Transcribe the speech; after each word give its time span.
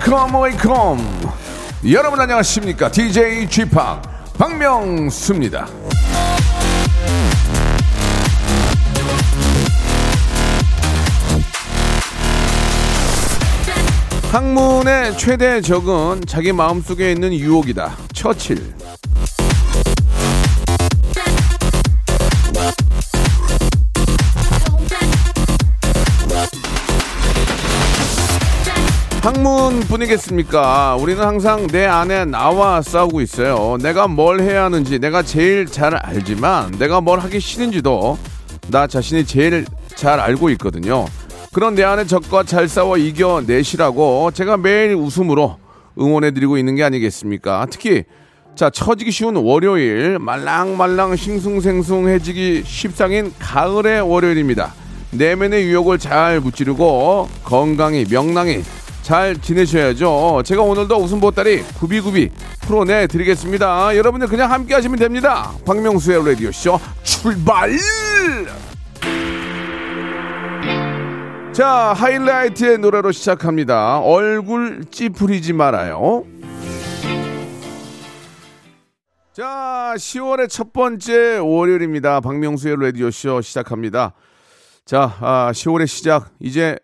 Welcome 0.00 0.40
welcome 0.40 0.98
여러분 1.92 2.18
안녕하십니까? 2.18 2.90
DJ 2.90 3.46
g 3.50 3.66
p 3.66 3.76
박명수입니다. 4.38 5.68
학문의 14.32 15.18
최대 15.18 15.60
적은 15.60 16.22
자기 16.26 16.52
마음속에 16.52 17.12
있는 17.12 17.34
유혹이다. 17.34 17.94
처칠 18.14 18.72
학문 29.22 29.80
뿐이겠습니까? 29.80 30.96
우리는 30.96 31.22
항상 31.22 31.66
내 31.66 31.84
안에 31.84 32.24
나와 32.24 32.80
싸우고 32.80 33.20
있어요. 33.20 33.76
내가 33.82 34.08
뭘 34.08 34.40
해야 34.40 34.64
하는지 34.64 34.98
내가 34.98 35.22
제일 35.22 35.66
잘 35.66 35.94
알지만 35.94 36.70
내가 36.78 37.02
뭘 37.02 37.20
하기 37.20 37.38
싫은지도 37.38 38.16
나 38.68 38.86
자신이 38.86 39.26
제일 39.26 39.66
잘 39.94 40.20
알고 40.20 40.48
있거든요. 40.50 41.04
그런 41.52 41.74
내 41.74 41.84
안의 41.84 42.06
적과 42.06 42.44
잘 42.44 42.66
싸워 42.66 42.96
이겨내시라고 42.96 44.30
제가 44.30 44.56
매일 44.56 44.94
웃음으로 44.94 45.58
응원해드리고 45.98 46.56
있는 46.56 46.76
게 46.76 46.82
아니겠습니까? 46.82 47.66
특히 47.70 48.04
자 48.54 48.70
처지기 48.70 49.10
쉬운 49.10 49.36
월요일 49.36 50.18
말랑말랑 50.18 51.16
싱숭생숭해지기 51.16 52.62
십상인 52.64 53.34
가을의 53.38 54.00
월요일입니다. 54.00 54.72
내면의 55.10 55.64
유혹을 55.66 55.98
잘 55.98 56.40
무찌르고 56.40 57.28
건강히 57.44 58.06
명랑히 58.08 58.62
잘 59.10 59.36
지내셔야죠. 59.36 60.42
제가 60.44 60.62
오늘도 60.62 60.94
웃음 60.94 61.18
보따리 61.18 61.62
구비구비 61.62 62.30
풀어내 62.60 63.08
드리겠습니다. 63.08 63.96
여러분들 63.96 64.28
그냥 64.28 64.52
함께 64.52 64.72
하시면 64.72 65.00
됩니다. 65.00 65.50
박명수의 65.66 66.24
라디오쇼 66.24 66.78
출발! 67.02 67.76
자, 71.52 71.92
하이라이트의 71.96 72.78
노래로 72.78 73.10
시작합니다. 73.10 73.98
얼굴 73.98 74.84
찌푸리지 74.88 75.54
말아요. 75.54 76.22
자, 79.32 79.94
10월의 79.96 80.48
첫 80.48 80.72
번째 80.72 81.38
월요일입니다. 81.38 82.20
박명수의 82.20 82.76
라디오쇼 82.80 83.40
시작합니다. 83.40 84.14
자, 84.84 85.16
아, 85.18 85.50
10월의 85.52 85.88
시작. 85.88 86.30
이제 86.38 86.78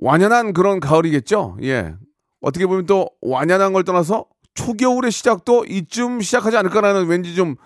완연한 0.00 0.52
그런 0.52 0.80
가을이겠죠? 0.80 1.58
예. 1.62 1.94
어떻게 2.40 2.66
보면 2.66 2.86
또 2.86 3.10
완연한 3.20 3.72
걸 3.72 3.84
떠나서 3.84 4.26
초겨울의 4.54 5.12
시작도 5.12 5.66
이쯤 5.66 6.20
시작하지 6.22 6.56
않을까라는 6.56 7.06
왠지 7.06 7.34
좀 7.34 7.56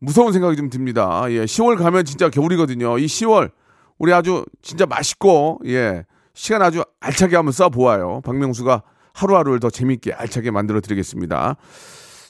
무서운 0.00 0.32
생각이 0.32 0.56
좀 0.56 0.70
듭니다. 0.70 1.24
예. 1.28 1.44
10월 1.44 1.78
가면 1.78 2.04
진짜 2.04 2.30
겨울이거든요. 2.30 2.98
이 2.98 3.06
10월 3.06 3.50
우리 3.98 4.12
아주 4.12 4.44
진짜 4.62 4.86
맛있고 4.86 5.60
예. 5.66 6.04
시간 6.32 6.62
아주 6.62 6.82
알차게 7.00 7.36
한번 7.36 7.52
써 7.52 7.68
보아요. 7.68 8.20
박명수가 8.24 8.82
하루하루를 9.12 9.60
더 9.60 9.70
재밌게 9.70 10.14
알차게 10.14 10.50
만들어 10.50 10.80
드리겠습니다. 10.80 11.56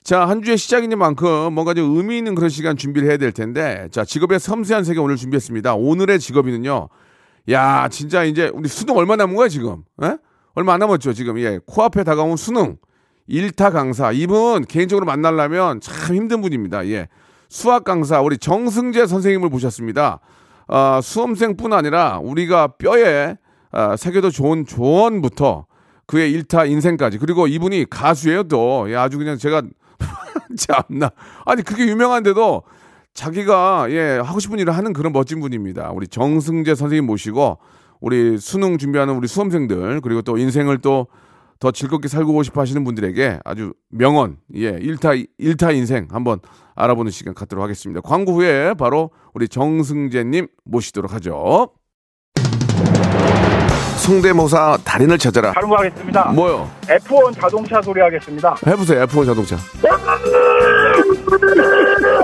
자, 0.03 0.29
한 0.29 0.43
주의 0.43 0.59
시작이니만큼 0.59 1.55
뭔가 1.55 1.73
좀 1.73 1.97
의미 1.97 2.19
있는 2.19 2.35
그런 2.35 2.51
시간 2.51 2.77
준비를 2.77 3.09
해야 3.09 3.17
될 3.17 3.33
텐데, 3.33 3.89
자, 3.91 4.05
직업의 4.05 4.39
섬세한 4.39 4.85
세계 4.85 5.01
오늘 5.01 5.17
준비했습니다. 5.17 5.77
오늘의 5.77 6.21
직업인은요, 6.21 6.89
야, 7.51 7.89
진짜 7.89 8.25
이제 8.25 8.51
우리 8.55 8.69
수능 8.69 8.97
얼마 8.97 9.17
남은 9.17 9.37
거야, 9.37 9.49
지금? 9.49 9.85
예? 10.03 10.17
얼마 10.55 10.75
안 10.75 10.81
남았죠, 10.81 11.13
지금. 11.13 11.39
예. 11.39 11.59
코앞에 11.67 12.05
다가온 12.05 12.37
수능. 12.37 12.77
일타 13.27 13.71
강사. 13.71 14.13
이분 14.13 14.65
개인적으로 14.65 15.07
만나려면 15.07 15.81
참 15.81 16.15
힘든 16.15 16.41
분입니다. 16.41 16.87
예. 16.89 17.09
수학 17.49 17.85
강사, 17.85 18.21
우리 18.21 18.39
정승재 18.39 19.07
선생님을 19.07 19.49
모셨습니다. 19.49 20.21
아, 20.69 21.01
수험생뿐 21.03 21.73
아니라 21.73 22.19
우리가 22.23 22.69
뼈에 22.79 23.37
아, 23.73 23.97
새겨도 23.97 24.31
좋은 24.31 24.65
조언부터 24.67 25.67
그의 26.07 26.31
일타 26.33 26.65
인생까지. 26.65 27.19
그리고 27.19 27.47
이분이 27.47 27.87
가수예요, 27.91 28.45
또. 28.45 28.87
예, 28.91 28.97
아주 28.97 29.19
그냥 29.19 29.37
제가 29.37 29.63
참나. 30.57 31.11
아니, 31.45 31.63
그게 31.63 31.87
유명한데도 31.87 32.63
자기가 33.15 33.87
예 33.91 34.19
하고 34.23 34.41
싶은 34.41 34.59
일을 34.59 34.77
하는 34.77 34.93
그런 34.93 35.13
멋진 35.13 35.41
분입니다. 35.41 35.91
우리 35.93 36.09
정승재 36.09 36.75
선생님 36.75 37.07
모시고 37.07 37.59
우리 38.01 38.37
수능 38.39 38.77
준비하는 38.77 39.15
우리 39.15 39.29
수험생들 39.29 40.01
그리고 40.03 40.21
또 40.23 40.37
인생을 40.37 40.79
또 40.79 41.07
더 41.61 41.71
즐겁게 41.71 42.09
살고 42.09 42.43
싶어 42.43 42.61
하시는 42.61 42.83
분들에게 42.85 43.39
아주 43.45 43.73
명언 43.89 44.37
예 44.55 44.77
일타 44.81 45.13
일타 45.39 45.71
인생 45.71 46.09
한번 46.11 46.41
알아보는 46.75 47.11
시간 47.11 47.33
갖도록 47.33 47.63
하겠습니다. 47.63 48.03
광고 48.03 48.35
후에 48.35 48.75
바로 48.75 49.11
우리 49.33 49.49
정승재님 49.49 50.49
모시도록 50.65 51.15
하죠. 51.15 51.71
송대모사 53.97 54.79
달인을 54.85 55.17
찾아라. 55.17 55.53
다른 55.53 55.69
거 55.71 55.77
하겠습니다. 55.77 56.33
뭐요? 56.33 56.69
F1 56.83 57.41
자동차 57.41 57.81
소리 57.81 58.01
하겠습니다. 58.01 58.57
해보세요. 58.67 59.07
F1 59.07 59.25
자동차. 59.25 59.57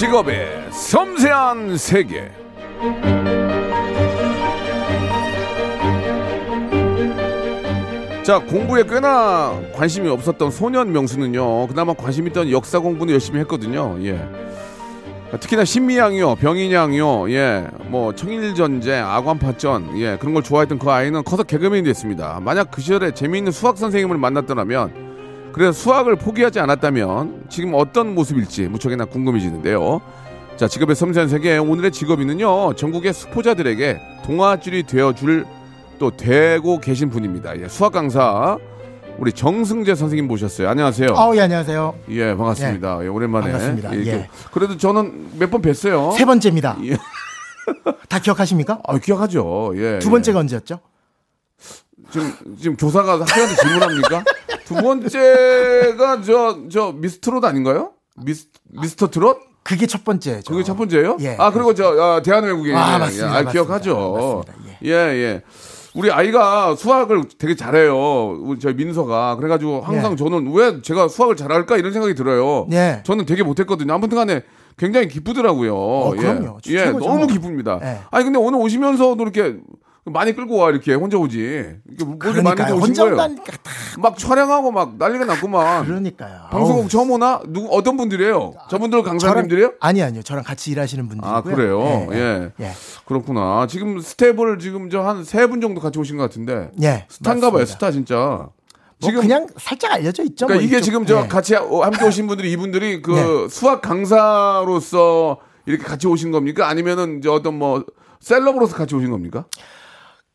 직업의 0.00 0.48
섬세한 0.70 1.76
세계. 1.76 2.30
자 8.22 8.38
공부에 8.38 8.82
꽤나 8.84 9.60
관심이 9.74 10.08
없었던 10.08 10.52
소년 10.52 10.90
명수는요 10.92 11.66
그나마 11.66 11.92
관심 11.92 12.26
있던 12.28 12.50
역사 12.50 12.78
공부는 12.78 13.12
열심히 13.12 13.40
했거든요 13.40 13.98
예. 14.00 14.26
특히나 15.38 15.66
신미양이요 15.66 16.36
병인양이요 16.36 17.30
예뭐 17.30 18.14
청일전쟁 18.14 19.04
아관파전 19.04 20.00
예. 20.00 20.16
그런 20.16 20.32
걸 20.32 20.42
좋아했던 20.42 20.78
그 20.78 20.90
아이는 20.90 21.22
커서 21.24 21.42
개그맨이 21.42 21.82
됐습니다. 21.82 22.40
만약 22.40 22.70
그 22.70 22.80
시절에 22.80 23.12
재미있는 23.12 23.52
수학 23.52 23.76
선생님을 23.76 24.16
만났더라면 24.16 25.09
그래서 25.52 25.72
수학을 25.72 26.16
포기하지 26.16 26.60
않았다면 26.60 27.46
지금 27.48 27.72
어떤 27.74 28.14
모습일지 28.14 28.68
무척이나 28.68 29.04
궁금해지는데요. 29.04 30.00
자, 30.56 30.68
직업의 30.68 30.94
섬세한 30.94 31.28
세계 31.28 31.56
오늘의 31.58 31.90
직업인은요. 31.90 32.74
전국의 32.74 33.12
수포자들에게 33.12 34.00
동아줄이 34.24 34.82
되어줄 34.84 35.46
또 35.98 36.10
되고 36.16 36.78
계신 36.80 37.10
분입니다. 37.10 37.58
예, 37.60 37.68
수학 37.68 37.92
강사 37.92 38.58
우리 39.18 39.32
정승재 39.32 39.94
선생님 39.94 40.28
모셨어요. 40.28 40.68
안녕하세요. 40.68 41.10
어, 41.10 41.34
예, 41.36 41.40
안녕하세요. 41.42 41.94
예, 42.10 42.34
반갑습니다. 42.34 43.00
예, 43.04 43.08
오랜만에. 43.08 43.50
반갑습니다. 43.52 43.90
이렇게. 43.94 44.10
예. 44.12 44.28
그래도 44.52 44.76
저는 44.76 45.30
몇 45.38 45.50
번 45.50 45.60
뵀어요. 45.62 46.12
세 46.16 46.24
번째입니다. 46.24 46.78
예. 46.84 46.96
다 48.08 48.18
기억하십니까? 48.18 48.80
아, 48.86 48.98
기억하죠. 48.98 49.72
예. 49.76 49.98
두 49.98 50.10
번째가 50.10 50.38
언제였죠? 50.38 50.80
지금 52.10 52.32
지금 52.58 52.76
교사가 52.76 53.20
학생한테 53.20 53.56
질문합니까? 53.56 54.24
두 54.70 54.76
번째가 54.76 56.22
저 56.22 56.68
저 56.70 56.92
미스트롯 56.92 57.44
아닌가요? 57.44 57.90
미스 58.24 58.46
미스터 58.68 59.10
트롯? 59.10 59.38
그게 59.64 59.86
첫 59.86 60.04
번째죠. 60.04 60.48
그게 60.50 60.62
첫 60.62 60.76
번째예요? 60.76 61.16
예. 61.20 61.36
아 61.38 61.50
그리고 61.50 61.74
저 61.74 61.88
아, 62.00 62.22
대한외국인 62.22 62.76
아, 62.76 62.98
맞습니다. 62.98 63.26
아, 63.26 63.30
맞습니다. 63.30 63.50
기억하죠. 63.50 64.44
맞습니다. 64.44 64.80
예. 64.84 64.90
예 64.90 65.42
우리 65.96 66.10
아이가 66.12 66.76
수학을 66.76 67.24
되게 67.36 67.56
잘해요. 67.56 68.38
우리 68.42 68.60
저희 68.60 68.74
민서가 68.74 69.36
그래가지고 69.36 69.80
항상 69.80 70.12
예. 70.12 70.16
저는 70.16 70.52
왜 70.54 70.80
제가 70.82 71.08
수학을 71.08 71.34
잘할까 71.34 71.76
이런 71.76 71.92
생각이 71.92 72.14
들어요. 72.14 72.68
예. 72.70 73.02
저는 73.04 73.26
되게 73.26 73.42
못했거든요. 73.42 73.92
아무튼 73.92 74.16
간에 74.16 74.42
굉장히 74.78 75.08
기쁘더라고요. 75.08 76.10
그럼요. 76.16 76.58
예, 76.68 76.72
예 76.72 76.78
최고죠, 76.84 77.06
너무 77.06 77.18
뭐. 77.18 77.26
기쁩니다. 77.26 77.80
예. 77.82 77.98
아니 78.12 78.24
근데 78.24 78.38
오늘 78.38 78.60
오시면서도 78.60 79.20
이렇게 79.20 79.56
많이 80.06 80.34
끌고 80.34 80.56
와 80.56 80.70
이렇게 80.70 80.94
혼자 80.94 81.18
오지. 81.18 81.38
이렇게 81.38 82.42
많이 82.42 82.60
혼자 82.72 83.02
거예요. 83.04 83.14
온다니까 83.16 83.52
다막 83.94 84.16
촬영하고 84.18 84.72
막 84.72 84.96
난리가 84.98 85.26
났구만. 85.26 85.84
그러니까요. 85.84 86.48
방송국 86.50 86.88
처음 86.88 87.10
오나? 87.10 87.40
누구 87.46 87.68
어떤 87.70 87.96
분들이에요? 87.98 88.54
저분들 88.70 89.02
강사님들이에요? 89.02 89.74
아니 89.80 90.02
아니요. 90.02 90.22
저랑 90.22 90.42
같이 90.42 90.70
일하시는 90.70 91.06
분들이고요. 91.06 91.30
아 91.36 91.42
그래요. 91.42 92.08
예. 92.12 92.16
예. 92.18 92.50
예. 92.64 92.70
그렇구나. 93.04 93.66
지금 93.68 94.00
스텝을 94.00 94.58
지금 94.58 94.88
저 94.88 95.02
한 95.02 95.22
세 95.22 95.46
분 95.46 95.60
정도 95.60 95.80
같이 95.80 95.98
오신 95.98 96.16
것 96.16 96.22
같은데. 96.24 96.70
예, 96.82 97.04
스타인가 97.08 97.50
봐요. 97.50 97.60
맞습니다. 97.60 97.72
스타 97.74 97.90
진짜. 97.92 98.16
뭐 98.16 99.08
지금 99.08 99.20
그냥 99.22 99.46
살짝 99.58 99.92
알려져 99.92 100.22
있죠. 100.24 100.46
그러니까 100.46 100.54
뭐 100.62 100.66
이게 100.66 100.76
이쪽- 100.78 100.84
지금 100.84 101.06
저 101.06 101.24
예. 101.24 101.28
같이 101.28 101.54
함께 101.54 102.04
오신 102.06 102.26
분들이 102.26 102.50
이분들이 102.52 103.02
그 103.02 103.10
네. 103.12 103.48
수학 103.48 103.80
강사로서 103.82 105.38
이렇게 105.66 105.84
같이 105.84 106.06
오신 106.06 106.30
겁니까? 106.30 106.68
아니면은 106.68 107.18
이제 107.18 107.28
어떤 107.28 107.58
뭐 107.58 107.84
셀럽으로서 108.20 108.76
같이 108.76 108.94
오신 108.94 109.10
겁니까? 109.10 109.44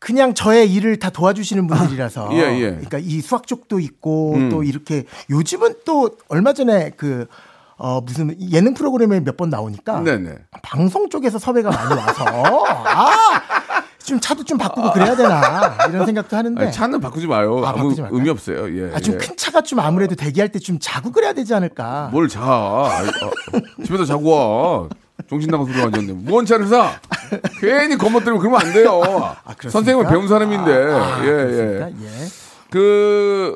그냥 0.06 0.36
저의 0.36 0.72
일을 0.72 1.00
다 1.00 1.10
도와주시는 1.10 1.66
분들이라서. 1.66 2.30
예, 2.34 2.38
예. 2.60 2.70
그러니까 2.70 3.00
이 3.00 3.22
수학 3.22 3.48
쪽도 3.48 3.80
있고 3.80 4.36
음. 4.36 4.50
또 4.52 4.62
이렇게 4.64 5.06
요즘은 5.32 5.78
또 5.84 6.12
얼마 6.28 6.54
전에 6.54 6.92
그 6.96 7.26
어, 7.80 8.02
무슨 8.02 8.36
예능 8.52 8.76
프로그램에 8.76 9.20
몇 9.22 9.36
번 9.36 9.50
나오니까 9.50 10.02
네네. 10.02 10.36
방송 10.62 11.10
쪽에서 11.10 11.40
섭외가 11.40 11.72
많이 11.72 11.96
와서 12.00 12.24
아, 12.68 13.10
좀 13.98 14.20
차도 14.20 14.44
좀 14.44 14.60
바꾸고 14.60 14.94
그래야 14.94 15.16
되나 15.16 15.76
이런 15.90 16.06
생각도 16.06 16.38
하는데 16.38 16.62
아니, 16.62 16.72
차는 16.72 17.02
바꾸지 17.02 17.26
마요. 17.26 17.66
아, 17.66 17.70
아무 17.72 17.78
바꾸지? 17.90 18.04
의미 18.12 18.30
없어요. 18.30 18.70
예. 18.80 18.94
아, 18.94 19.00
좀 19.00 19.16
예. 19.16 19.18
큰 19.18 19.36
차가 19.36 19.62
좀 19.62 19.80
아무래도 19.80 20.14
대기할 20.14 20.50
때 20.50 20.60
좀 20.60 20.78
자고 20.80 21.12
그래야 21.12 21.34
되지 21.34 21.52
않을까. 21.56 22.10
뭘 22.12 22.28
자? 22.30 22.42
아이, 22.44 23.08
어, 23.08 23.84
집에서 23.84 24.06
자고 24.06 24.30
와. 24.30 24.90
정신 25.30 25.50
나간 25.50 25.66
소리 25.66 25.80
완전히. 25.82 26.12
무언 26.14 26.46
차를 26.46 26.68
사? 26.68 27.00
괜히 27.60 27.98
겁먹들고 27.98 28.40
그러면 28.40 28.62
안 28.62 28.74
돼요. 28.74 29.02
아? 29.04 29.36
선생님은 29.70 30.10
배운 30.10 30.28
사람인데. 30.28 30.72
아, 30.72 31.22
예, 31.24 31.26
그렇습니까? 31.26 31.90
예. 31.90 32.06
예. 32.06 32.28
그, 32.70 33.56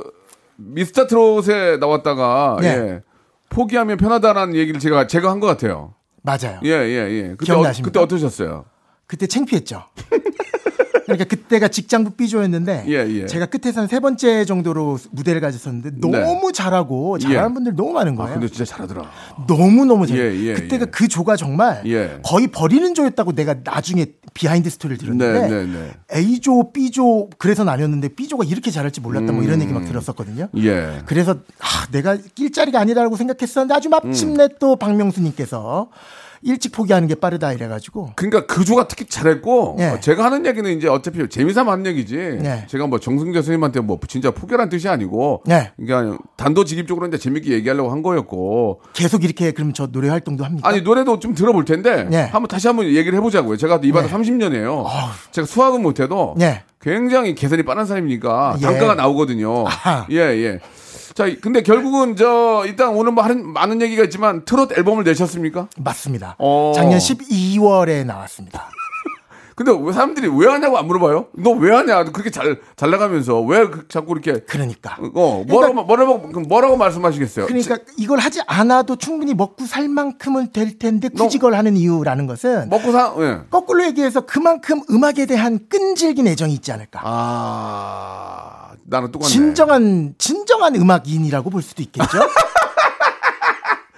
미스터 0.56 1.08
트롯에 1.08 1.78
나왔다가, 1.78 2.58
네. 2.62 2.68
예. 2.68 3.02
포기하면 3.50 3.98
편하다라는 3.98 4.56
얘기를 4.56 4.80
제가, 4.80 5.08
제가 5.08 5.30
한 5.32 5.40
것 5.40 5.48
같아요. 5.48 5.94
맞아요. 6.22 6.60
예, 6.64 6.70
예, 6.70 7.10
예. 7.10 7.36
그때, 7.38 7.52
어, 7.54 7.56
기억나십니까? 7.56 7.86
그때 7.88 8.00
어떠셨어요? 8.00 8.66
그때 9.10 9.26
창피했죠. 9.26 9.84
그러니까 11.06 11.26
그때가 11.26 11.68
직장부 11.70 12.12
삐조였는데 12.12 12.86
예, 12.88 12.94
예. 13.10 13.26
제가 13.26 13.48
끝에서 13.48 13.82
한세 13.82 14.00
번째 14.00 14.46
정도로 14.46 15.00
무대를 15.10 15.42
가졌었는데 15.42 16.00
너무 16.00 16.52
잘하고 16.52 17.18
잘하는 17.18 17.50
예. 17.50 17.54
분들 17.56 17.76
너무 17.76 17.94
많은 17.94 18.14
아, 18.14 18.16
거예요. 18.18 18.34
근데 18.34 18.48
진짜 18.48 18.66
잘하더라. 18.66 19.10
너무 19.48 19.86
너무 19.86 20.06
잘. 20.06 20.20
예, 20.20 20.40
예, 20.50 20.54
그때가 20.54 20.86
예. 20.86 20.92
그 20.92 21.08
조가 21.08 21.36
정말 21.38 21.82
예. 21.88 22.20
거의 22.24 22.46
버리는 22.46 22.94
조였다고 22.94 23.34
내가 23.34 23.56
나중에 23.64 24.06
behind 24.36 24.70
story를 24.70 25.00
들었는데 25.00 25.48
네, 25.48 25.66
네, 25.66 25.66
네. 25.66 25.92
A조, 26.16 26.72
B조 26.72 27.32
그래서 27.40 27.64
나뉘었는데 27.64 28.10
B조가 28.10 28.46
이렇게 28.46 28.70
잘할지 28.70 29.02
몰랐다 29.02 29.32
뭐 29.32 29.42
음. 29.42 29.44
이런 29.44 29.64
얘기 29.64 29.74
막 29.74 29.86
들었었거든요. 29.86 30.50
예. 30.58 31.02
그래서 31.08 31.38
아, 31.60 31.88
내가 31.92 32.20
낄 32.36 32.52
자리가 32.52 32.80
아니라고 32.80 33.16
생각했었는데 33.16 33.74
아주 33.74 33.90
마침내 33.90 34.44
음. 34.44 34.50
또 34.60 34.76
박명수님께서 34.76 35.90
일찍 36.42 36.72
포기하는 36.72 37.08
게 37.08 37.16
빠르다 37.16 37.54
이래가지고 37.54 38.12
그러니까 38.16 38.46
그 38.46 38.64
조가 38.64 38.88
특히 38.88 39.06
잘했고 39.06 39.78
예. 39.80 39.86
어, 39.86 40.00
제가 40.00 40.26
하는 40.26 40.46
얘기는 40.46 40.70
이제 40.78 40.88
어차피 40.88 41.28
재미삼아 41.28 41.72
하는 41.72 41.86
얘기지. 41.88 42.16
네. 42.42 42.66
제가 42.68 42.88
뭐 42.88 43.00
정승재 43.00 43.40
선생님한테 43.40 43.82
뭐 43.82 44.00
진짜 44.08 44.32
포기란 44.32 44.70
뜻이 44.70 44.88
아니고 44.88 45.44
네. 45.46 45.72
그러니까 45.78 46.18
단도직입적으로 46.38 47.08
이제 47.08 47.18
재밌게 47.18 47.52
얘기하려고 47.52 47.92
한 47.92 48.02
거였고 48.02 48.82
계속 48.94 49.24
이렇게 49.24 49.52
그럼 49.52 49.74
저 49.74 49.88
노래 49.88 50.10
활동도 50.10 50.44
합니까? 50.46 50.68
아니 50.68 50.82
노래도 50.82 51.20
좀 51.20 51.34
들어볼 51.34 51.66
텐데 51.66 52.06
네. 52.10 52.24
한번 52.24 52.48
다시 52.48 52.68
한번 52.68 52.86
얘기를 52.88 53.14
해보자고요. 53.16 53.58
제가 53.58 53.80
이 53.84 53.92
바다 53.92 54.08
네. 54.08 54.14
30년이에요. 54.14 54.86
어휴. 54.86 55.10
제가 55.32 55.46
수학은 55.46 55.82
못해도 55.82 56.36
네. 56.38 56.64
굉장히 56.82 57.36
개선이 57.36 57.64
빠른 57.64 57.86
사람이니까 57.86 58.56
예. 58.60 58.62
단가가 58.62 58.96
나오거든요. 58.96 59.68
아하. 59.68 60.08
예 60.12 60.18
예. 60.18 60.60
자 61.14 61.26
근데 61.42 61.62
결국은 61.62 62.16
저 62.16 62.64
일단 62.66 62.90
오늘 62.90 63.12
뭐 63.12 63.24
하는 63.24 63.48
많은 63.48 63.82
얘기가 63.82 64.04
있지만 64.04 64.46
트롯 64.46 64.78
앨범을 64.78 65.04
내셨습니까? 65.04 65.68
맞습니다. 65.78 66.36
어. 66.38 66.74
작년 66.76 67.00
12월에 67.00 68.06
나왔습니다. 68.06 68.70
근데 69.60 69.74
왜 69.78 69.92
사람들이 69.92 70.30
왜 70.32 70.48
하냐고 70.48 70.78
안 70.78 70.88
물어봐요? 70.88 71.28
너 71.34 71.52
왜 71.52 71.76
하냐? 71.76 72.06
너 72.06 72.12
그렇게 72.14 72.30
잘, 72.30 72.62
잘 72.78 72.90
나가면서 72.92 73.42
왜 73.42 73.68
그- 73.68 73.86
자꾸 73.90 74.14
이렇게 74.14 74.40
그러니까. 74.46 74.96
어 75.14 75.44
뭐라고 75.46 75.84
뭐라고 75.84 76.22
그럼 76.30 76.44
뭐라고 76.48 76.78
말씀하시겠어요? 76.78 77.46
그러니까 77.48 77.78
이걸 77.98 78.20
하지 78.20 78.40
않아도 78.48 78.96
충분히 78.96 79.34
먹고 79.34 79.66
살 79.66 79.90
만큼은 79.90 80.54
될 80.54 80.80
텐데 80.80 81.10
굳이 81.10 81.36
이걸 81.36 81.56
하는 81.56 81.76
이유라는 81.76 82.26
것은 82.26 82.70
먹고 82.70 82.94
사 82.94 83.14
예. 83.20 83.42
거꾸로 83.50 83.84
얘기해서 83.84 84.22
그만큼 84.22 84.80
음악에 84.90 85.26
대한 85.26 85.60
끈질긴 85.68 86.28
애정이 86.28 86.54
있지 86.54 86.72
않을까. 86.72 87.02
아 87.04 88.70
나는 88.86 89.12
똑같네. 89.12 89.30
진정한 89.30 90.16
진정한 90.18 90.76
음악인이라고 90.76 91.50
볼 91.50 91.62
수도 91.62 91.82
있겠죠. 91.84 92.08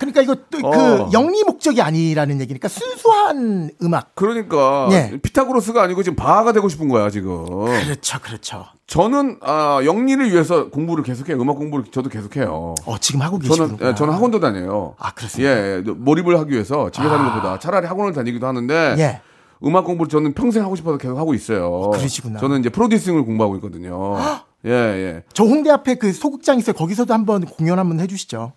그러니까 0.02 0.24
이거 0.24 0.36
또그 0.50 0.68
어. 0.68 1.10
영리 1.14 1.44
목적이 1.44 1.84
아니라는 1.84 2.42
얘기니까 2.42 2.68
순수한 2.68 3.70
음악. 3.84 4.16
그러니까 4.16 4.90
예. 4.92 5.20
피타고라스가 5.22 5.84
아니고 5.84 6.02
지금 6.02 6.16
바하가 6.16 6.54
되고 6.54 6.68
싶은 6.70 6.90
거야 6.90 7.12
지금. 7.12 7.46
그렇죠, 7.66 8.20
그렇죠. 8.20 8.66
저는 8.88 9.38
아 9.42 9.80
영리를 9.86 10.32
위해서 10.32 10.72
공부를 10.72 11.04
계속해 11.04 11.34
요 11.34 11.38
음악 11.40 11.58
공부를 11.58 11.86
저도 11.92 12.10
계속해요. 12.10 12.74
어 12.84 12.98
지금 13.00 13.22
하고 13.22 13.38
저는 13.40 13.68
계시구나. 13.68 13.90
예, 13.92 13.96
저는 13.96 14.14
학원도 14.16 14.40
다녀요. 14.40 14.96
아, 14.98 15.12
그렇습니까? 15.12 15.56
예, 15.56 15.82
몰입을 15.82 16.40
하기 16.40 16.52
위해서 16.52 16.90
집에 16.90 17.08
사는 17.08 17.24
것보다 17.24 17.60
차라리 17.60 17.86
학원을 17.86 18.14
다니기도 18.14 18.48
하는데 18.48 18.96
예. 18.98 19.22
음악 19.64 19.86
공부를 19.86 20.10
저는 20.10 20.34
평생 20.34 20.64
하고 20.64 20.76
싶어서 20.76 20.98
계속 20.98 21.20
하고 21.20 21.36
있어요. 21.36 21.92
그러시구나. 21.92 22.40
저는 22.40 22.62
이제 22.62 22.70
프로듀싱을 22.70 23.24
공부하고 23.24 23.56
있거든요. 23.58 24.18
예, 24.66 24.72
예. 24.72 25.24
저 25.34 25.44
홍대 25.44 25.70
앞에 25.70 25.96
그 25.96 26.12
소극장 26.12 26.58
있어요. 26.58 26.74
거기서도 26.74 27.14
한번 27.14 27.46
공연 27.46 27.78
한번 27.78 28.00
해주시죠. 28.00 28.54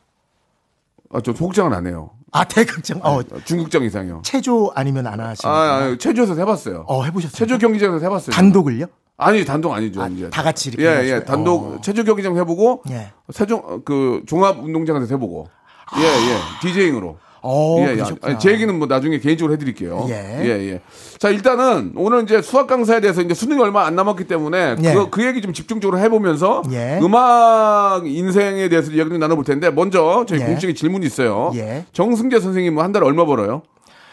아, 1.15 1.21
저 1.21 1.33
소극장은 1.33 1.73
안 1.73 1.87
해요. 1.87 2.11
아 2.33 2.43
대극장. 2.43 2.99
어 3.05 3.23
중국장 3.45 3.85
이상이요. 3.85 4.23
체조 4.25 4.73
아니면 4.75 5.07
안 5.07 5.21
하시는. 5.21 5.53
아, 5.53 5.57
아 5.57 5.97
체조에서 5.97 6.35
해봤어요. 6.35 6.85
어 6.89 7.05
해보셨어요? 7.05 7.37
체조 7.37 7.59
경기장에서 7.59 8.05
해봤어요. 8.05 8.35
단독을요? 8.35 8.87
아니 9.17 9.45
단독 9.45 9.73
아니죠. 9.73 10.03
아, 10.03 10.09
이제 10.09 10.29
다 10.31 10.43
같이 10.43 10.71
이렇게 10.71 10.85
예, 10.85 10.89
해가지고요? 10.89 11.17
예. 11.17 11.25
단독 11.25 11.75
어. 11.77 11.81
체조 11.81 12.03
경기장 12.03 12.37
해보고 12.37 12.83
예. 12.91 13.13
세종 13.33 13.63
어, 13.65 13.79
그 13.85 14.25
종합 14.27 14.59
운동장에서 14.59 15.15
해보고 15.15 15.49
예, 15.99 16.03
예. 16.03 16.39
디제잉으로. 16.61 17.19
어, 17.47 17.77
예, 17.81 17.99
예. 18.27 18.39
제 18.39 18.53
얘기는 18.53 18.75
뭐 18.79 18.87
나중에 18.87 19.19
개인적으로 19.19 19.53
해드릴게요. 19.53 20.07
예. 20.09 20.15
예, 20.45 20.49
예. 20.73 20.81
자, 21.19 21.29
일단은 21.29 21.93
오늘 21.95 22.23
이제 22.23 22.41
수학 22.41 22.67
강사에 22.67 23.01
대해서 23.03 23.21
이제 23.21 23.35
수능이 23.35 23.61
얼마 23.61 23.85
안 23.85 23.95
남았기 23.95 24.25
때문에 24.25 24.77
예. 24.83 24.95
그, 24.95 25.11
그 25.11 25.27
얘기 25.27 25.43
좀 25.43 25.53
집중적으로 25.53 25.99
해보면서 25.99 26.63
예. 26.73 26.99
음악 27.03 28.07
인생에 28.07 28.71
대해서 28.71 28.91
이야기 28.93 29.11
좀 29.11 29.19
나눠볼 29.19 29.45
텐데 29.45 29.71
먼저 29.71 30.25
저희 30.27 30.41
예. 30.41 30.45
공식적인 30.47 30.75
질문이 30.75 31.05
있어요. 31.05 31.53
예. 31.55 31.85
정승재 31.93 32.41
선생님은 32.41 32.83
한 32.83 32.93
달에 32.93 33.05
얼마 33.05 33.27
벌어요? 33.27 33.61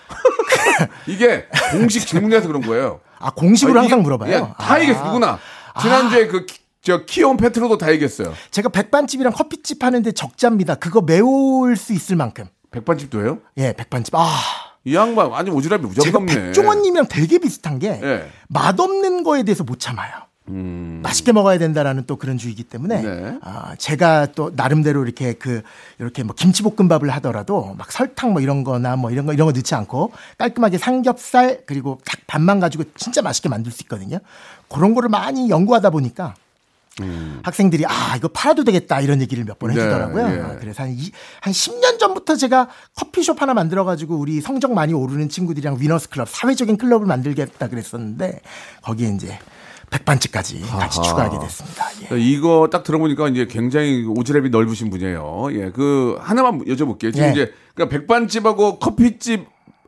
이게 1.08 1.46
공식 1.72 2.06
질문이라서 2.06 2.48
그런 2.48 2.62
거예요. 2.64 3.00
아 3.18 3.32
공식으로 3.32 3.80
아, 3.80 3.84
항상 3.84 4.02
물어봐요. 4.02 4.34
예, 4.34 4.40
다 4.40 4.56
아. 4.74 4.80
얘기했어, 4.82 5.06
누구나. 5.06 5.40
지난주에 5.82 6.28
그, 6.28 6.46
키- 6.46 6.60
저, 6.82 7.06
키온 7.06 7.38
페트로도 7.38 7.78
다 7.78 7.92
얘기했어요. 7.94 8.34
제가 8.50 8.68
백반집이랑 8.70 9.32
커피집 9.32 9.84
하는데 9.84 10.12
적자입니다. 10.12 10.76
그거 10.76 11.02
메울 11.02 11.78
수 11.78 11.94
있을 11.94 12.16
만큼. 12.18 12.46
백반집도 12.72 13.22
해요? 13.22 13.40
예, 13.58 13.74
백반집. 13.74 14.16
아, 14.16 14.28
이 14.84 14.96
양반 14.96 15.28
완전 15.28 15.56
오지랖이 15.56 16.02
제가 16.02 16.18
없네. 16.18 16.34
백종원님이랑 16.34 17.08
되게 17.10 17.38
비슷한 17.38 17.80
게 17.80 18.00
예. 18.02 18.32
맛없는 18.48 19.24
거에 19.24 19.44
대해서 19.44 19.64
못 19.64 19.80
참아요. 19.80 20.10
맛있게 20.46 21.32
먹어야 21.32 21.58
된다라는 21.58 22.06
또 22.08 22.18
그런 22.18 22.38
주의이기 22.38 22.64
때문에 22.64 23.02
네. 23.02 23.38
아, 23.42 23.76
제가 23.78 24.28
또 24.34 24.52
나름대로 24.54 25.04
이렇게 25.06 25.34
그 25.34 25.62
이렇게 25.98 26.24
뭐 26.24 26.36
김치볶음밥을 26.36 27.10
하더라도 27.10 27.74
막 27.78 27.92
설탕 27.92 28.34
뭐 28.34 28.42
이런 28.42 28.64
거나 28.66 28.98
뭐 28.98 29.12
이런 29.12 29.26
거 29.26 29.34
이런 29.34 29.46
거 29.46 29.54
넣지 29.54 29.76
않고 29.76 30.12
깔끔하게 30.38 30.78
삼겹살 30.78 31.62
그리고 31.66 32.00
딱 32.06 32.20
반만 32.28 32.60
가지고 32.60 32.84
진짜 32.96 33.22
맛있게 33.22 33.48
만들 33.48 33.72
수 33.72 33.84
있거든요. 33.84 34.18
그런 34.68 34.94
거를 34.94 35.10
많이 35.10 35.50
연구하다 35.50 35.90
보니까 35.92 36.34
학생들이 37.44 37.86
아 37.88 38.16
이거 38.18 38.28
팔아도 38.28 38.64
되겠다 38.64 39.00
이런 39.00 39.22
얘기를 39.22 39.44
몇번 39.46 39.70
음. 39.70 39.76
네, 39.76 39.82
해주더라고요. 39.82 40.24
예. 40.36 40.42
아, 40.42 40.58
그래서 40.60 40.84
한, 40.84 40.92
이, 40.92 41.12
한 41.40 41.54
10년 41.54 42.00
전부터 42.00 42.36
제가 42.36 42.68
커피숍 42.96 43.42
하나 43.42 43.54
만들어가지고 43.54 44.16
우리 44.16 44.42
성적 44.42 44.74
많이 44.74 44.94
오르는 44.94 45.30
친구들이랑 45.30 45.78
위너스 45.80 46.10
클럽 46.10 46.28
사회적인 46.30 46.78
클럽을 46.78 47.08
만들겠다 47.08 47.70
그랬었는데 47.70 48.42
거기에 48.84 49.10
이제 49.10 49.40
백반집까지 49.90 50.62
같이 50.62 51.00
아하. 51.00 51.08
추가하게 51.08 51.40
됐습니다. 51.40 51.86
예. 52.12 52.20
이거 52.20 52.70
딱 52.72 52.84
들어보니까 52.84 53.30
이제 53.30 53.46
굉장히 53.46 54.06
오지랖이 54.06 54.50
넓으신 54.50 54.90
분이에요. 54.90 55.48
예, 55.52 55.72
그 55.72 56.18
하나만 56.20 56.66
여쭤볼게요. 56.66 57.14
지금 57.14 57.28
예. 57.28 57.32
이제 57.32 57.54
그러니까 57.74 57.98
백반집하고 57.98 58.80
커피집 58.80 59.46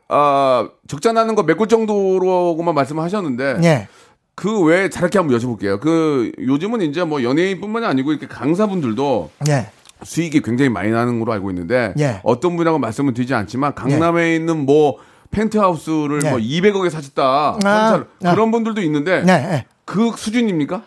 아 0.08 0.68
적자 0.88 1.12
나는 1.12 1.34
거몇곳 1.34 1.68
정도로만 1.68 2.74
말씀하셨는데 2.74 3.60
예. 3.64 3.88
그 4.34 4.60
외에 4.62 4.88
다르게 4.88 5.18
한번 5.18 5.38
여쭤볼게요. 5.38 5.78
그 5.80 6.32
요즘은 6.40 6.82
이제 6.82 7.04
뭐 7.04 7.22
연예인뿐만이 7.22 7.86
아니고 7.86 8.10
이렇게 8.12 8.26
강사분들도 8.26 9.30
예. 9.48 9.68
수익이 10.02 10.42
굉장히 10.42 10.68
많이 10.70 10.90
나는 10.90 11.18
걸로 11.20 11.32
알고 11.32 11.50
있는데 11.50 11.94
예. 11.98 12.20
어떤 12.24 12.56
분이라고 12.56 12.78
말씀은 12.78 13.14
드리지 13.14 13.32
않지만 13.34 13.74
강남에 13.74 14.34
있는 14.34 14.66
뭐 14.66 14.96
펜트하우스를 15.30 16.20
예. 16.24 16.30
뭐 16.30 16.38
200억에 16.38 16.90
사셨다 16.90 17.58
아, 17.64 18.04
그런 18.20 18.50
분들도 18.50 18.80
있는데 18.82 19.22
네. 19.22 19.32
예. 19.32 19.64
그 19.84 20.12
수준입니까? 20.16 20.82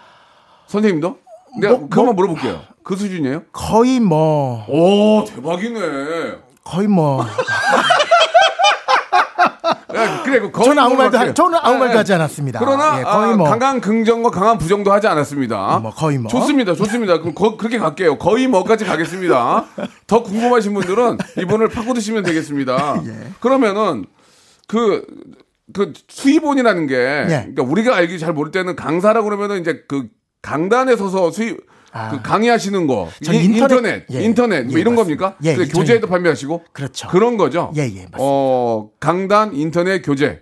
선생님도? 0.68 1.18
내가 1.62 1.74
뭐, 1.77 1.89
그것만 1.89 2.16
뭐- 2.16 2.25
물어볼게요. 2.25 2.62
그 2.84 2.96
수준이에요? 2.96 3.44
거의 3.51 4.00
뭐 4.00 4.66
오 4.68 5.24
대박이네. 5.25 5.80
거의 6.63 6.88
뭐 6.88 7.22
야, 7.22 7.27
그래 10.24 10.40
그 10.40 10.52
거의 10.52 10.66
저는 10.68 10.84
아무 10.84 10.96
물어볼게요. 10.96 11.20
말도 11.20 11.30
하- 11.30 11.34
저는 11.34 11.60
아무 11.62 11.76
예, 11.76 11.80
말도 11.80 11.94
예. 11.94 11.98
하지 11.98 12.14
않았습니다. 12.14 12.60
그러나 12.60 13.00
예, 13.00 13.04
거의 13.04 13.34
아, 13.34 13.36
뭐 13.36 13.50
강한 13.50 13.82
긍정과 13.82 14.30
강한 14.32 14.58
부정도 14.58 14.92
하지 14.92 15.08
않았습니다. 15.08 15.80
뭐 15.80 15.92
거의 15.92 16.18
뭐. 16.18 16.30
좋습니다, 16.30 16.74
좋습니다. 16.76 17.20
그럼 17.20 17.34
거- 17.34 17.58
그렇게 17.58 17.78
갈게요. 17.78 18.18
거의 18.18 18.48
뭐까지 18.48 18.86
가겠습니다. 18.86 19.66
더 20.08 20.24
궁금하신 20.24 20.74
분들은 20.74 21.18
이분을 21.40 21.70
파고 21.70 21.94
드시면 21.94 22.24
되겠습니다. 22.24 23.02
예. 23.08 23.28
그러면은 23.40 24.06
그, 24.68 25.06
그 25.74 25.94
수입원이라는 26.08 26.88
게 26.88 26.96
예. 26.96 27.26
그러니까 27.28 27.64
우리가 27.64 27.96
알기 27.96 28.20
잘 28.20 28.34
모를 28.34 28.52
때는 28.52 28.76
강사라고 28.76 29.26
그러면은 29.26 29.60
이제 29.62 29.84
그 29.88 30.08
강단에 30.42 30.96
서서 30.96 31.32
수입 31.32 31.66
아. 31.98 32.10
그 32.12 32.22
강의하시는 32.22 32.86
거전 32.88 33.36
이- 33.36 33.44
인터넷- 33.46 33.74
인터넷 33.75 34.06
예. 34.12 34.24
인터넷 34.24 34.63
뭐 34.66 34.75
예, 34.77 34.82
이런 34.82 34.96
맞습니다. 34.96 35.25
겁니까? 35.32 35.38
예, 35.44 35.56
저희- 35.56 35.68
교재도 35.70 36.08
판매하시고 36.08 36.63
그렇죠. 36.74 37.08
그런 37.08 37.38
거죠. 37.38 37.72
예, 37.75 37.82
예, 37.82 37.86
맞습니다. 37.88 38.18
어 38.20 38.89
강단 39.00 39.56
인터넷 39.56 40.01
교재. 40.01 40.39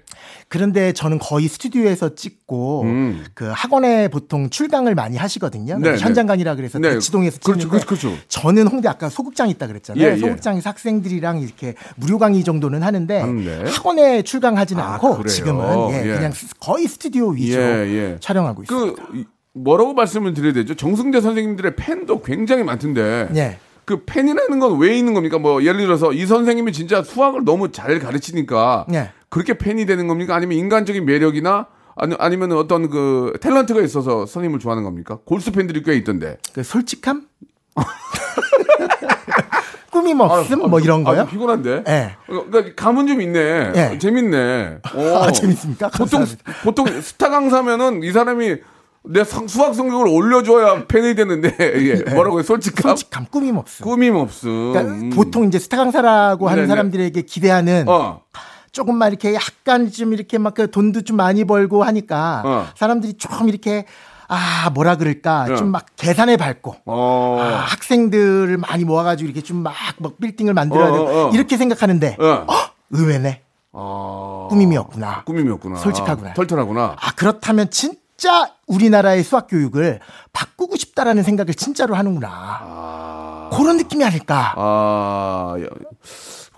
그런데 0.48 0.94
저는 0.94 1.18
거의 1.18 1.48
스튜디오에서 1.48 2.14
찍고 2.14 2.84
음. 2.84 3.26
그 3.34 3.50
학원에 3.52 4.08
보통 4.10 4.50
출강을 4.52 4.94
많이 4.94 5.18
하시거든요. 5.18 5.80
네, 5.80 5.98
현장 5.98 6.28
네. 6.28 6.34
강의라 6.34 6.56
그래서 6.56 6.78
네. 6.78 6.92
대치동에서 6.94 7.40
그렇죠, 7.44 7.62
찍는데 7.62 7.86
그렇죠, 7.86 8.10
그렇죠. 8.10 8.24
저는 8.28 8.68
홍대 8.68 8.88
아까 8.88 9.10
소극장 9.10 9.50
있다 9.50 9.66
그랬잖아요. 9.66 10.06
예, 10.06 10.14
예. 10.14 10.18
소극장에서 10.18 10.70
학생들이랑 10.70 11.42
이렇게 11.42 11.74
무료 11.96 12.20
강의 12.20 12.44
정도는 12.44 12.84
하는데 12.84 13.20
하는데. 13.20 13.64
학원에 13.72 14.22
출강하지는 14.22 14.82
아, 14.82 14.94
않고 14.94 15.18
그래요? 15.18 15.28
지금은 15.28 15.90
예, 15.92 16.10
예. 16.12 16.14
그냥 16.16 16.32
스- 16.32 16.48
거의 16.60 16.88
스튜디오 16.88 17.30
위주로 17.30 17.62
예, 17.64 17.88
예. 18.14 18.18
촬영하고 18.20 18.64
있습니다. 18.64 19.02
그 19.12 19.18
이- 19.18 19.26
뭐라고 19.56 19.94
말씀을 19.94 20.34
드려야 20.34 20.54
되죠? 20.54 20.76
정승재 20.76 21.22
선생님들의 21.22 21.76
팬도 21.76 22.22
굉장히 22.22 22.64
많던데. 22.64 23.30
예. 23.36 23.58
그 23.86 24.04
팬이라는 24.06 24.60
건 24.60 24.78
왜 24.80 24.98
있는 24.98 25.14
겁니까? 25.14 25.38
뭐 25.38 25.64
예를 25.64 25.82
들어서 25.82 26.12
이 26.12 26.26
선생님이 26.26 26.74
진짜 26.74 27.02
수학을 27.04 27.46
너무 27.46 27.72
잘 27.72 28.00
가르치니까 28.00 28.88
예. 28.94 29.12
그렇게 29.30 29.58
팬이 29.58 29.86
되는 29.86 30.08
겁니까? 30.08 30.36
아니면 30.36 30.58
인간적인 30.58 31.06
매력이나 31.06 31.68
아니, 31.96 32.16
아니면 32.20 32.52
어떤 32.54 32.90
그 32.90 33.32
탤런트가 33.40 33.82
있어서 33.84 34.26
선생님을 34.26 34.60
좋아하는 34.60 34.84
겁니까? 34.84 35.20
골수 35.26 35.52
팬들이 35.54 35.82
꽤 35.84 35.96
있던데. 35.96 36.38
그 36.54 36.62
솔직함? 36.64 37.28
꾸밈 39.92 40.20
없음? 40.20 40.70
뭐 40.70 40.80
이런 40.82 41.02
아, 41.08 41.12
거요? 41.12 41.22
좀 41.22 41.30
피곤한데. 41.30 41.84
예. 41.88 42.16
그러니까 42.28 42.74
감은 42.76 43.08
좀 43.08 43.22
있네. 43.22 43.72
예. 43.76 43.98
재밌네. 43.98 44.80
오. 44.94 45.16
아, 45.16 45.32
재밌습니까? 45.32 45.88
보통 45.90 46.20
감사합니다. 46.20 46.54
보통 46.64 47.02
스타 47.02 47.30
강사면은 47.30 48.04
이 48.04 48.12
사람이 48.12 48.56
내 49.08 49.24
성- 49.24 49.48
수학 49.48 49.74
성적을 49.76 50.08
올려줘야 50.08 50.86
팬이 50.88 51.16
되는데 51.16 51.56
예. 51.60 52.14
뭐라고 52.14 52.40
요? 52.40 52.44
솔직함, 52.44 52.96
솔직함, 52.96 53.26
꾸밈 53.32 53.56
없음. 53.58 53.84
꾸밈 53.84 54.16
없음. 54.16 54.74
그러니까 54.74 54.94
음. 54.96 55.10
보통 55.12 55.46
이제 55.46 55.60
스타 55.60 55.78
강사라고 55.78 56.48
하는 56.48 56.64
네네. 56.64 56.68
사람들에게 56.68 57.22
기대하는 57.24 57.86
어. 57.88 58.22
조금만 58.72 59.10
이렇게 59.12 59.34
약간 59.34 59.90
좀 59.92 60.14
이렇게 60.14 60.38
막 60.38 60.54
그 60.56 60.70
돈도 60.72 61.02
좀 61.04 61.18
많이 61.18 61.44
벌고 61.46 61.84
하니까 61.84 62.42
어. 62.46 62.68
사람들이 62.76 63.14
좀 63.16 63.48
이렇게 63.50 63.86
아 64.28 64.70
뭐라 64.74 64.96
그럴까 64.98 65.48
어. 65.52 65.56
좀막 65.56 65.86
계산에 65.96 66.36
밟고 66.38 66.76
어. 66.86 67.38
아, 67.42 67.46
학생들을 67.68 68.58
많이 68.58 68.84
모아가지고 68.86 69.28
이렇게 69.30 69.42
좀 69.42 69.58
막막 69.64 70.18
빌딩을 70.20 70.54
만들어야 70.54 70.90
어, 70.90 70.92
되고 70.94 71.04
어, 71.06 71.28
어. 71.28 71.32
이렇게 71.34 71.58
생각하는데 71.58 72.18
어. 72.20 72.46
헉, 72.50 72.74
의외네 72.92 73.42
어. 73.72 74.48
꾸밈이었구나. 74.50 75.24
꾸밈이었구나. 75.26 75.76
솔직하구나. 75.78 76.34
털털하구나. 76.34 76.96
아 77.00 77.12
그렇다면 77.16 77.70
진짜 77.70 78.50
우리나라의 78.68 79.24
수학 79.24 79.48
교육을 79.48 80.00
바꾸고 80.34 80.76
싶다라는 80.76 81.24
생각을 81.24 81.54
진짜로 81.54 81.96
하는구나 81.96 83.50
그런 83.54 83.78
느낌이 83.78 84.04
아닐까 84.04 84.54
아, 84.58 85.56
야, 85.60 85.68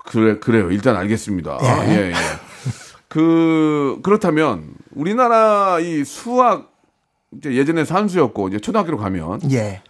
그래, 0.07 0.39
그래요. 0.39 0.71
일단 0.71 0.95
알겠습니다. 0.95 1.57
예. 1.61 1.89
예, 1.89 2.07
예. 2.11 2.13
그, 3.09 3.99
그렇다면, 4.03 4.73
우리나라 4.93 5.79
이 5.81 6.05
수학, 6.05 6.71
이제 7.35 7.53
예전에 7.53 7.83
산수였고, 7.83 8.47
이제 8.47 8.59
초등학교로 8.59 8.97
가면, 8.97 9.51
예 9.51 9.81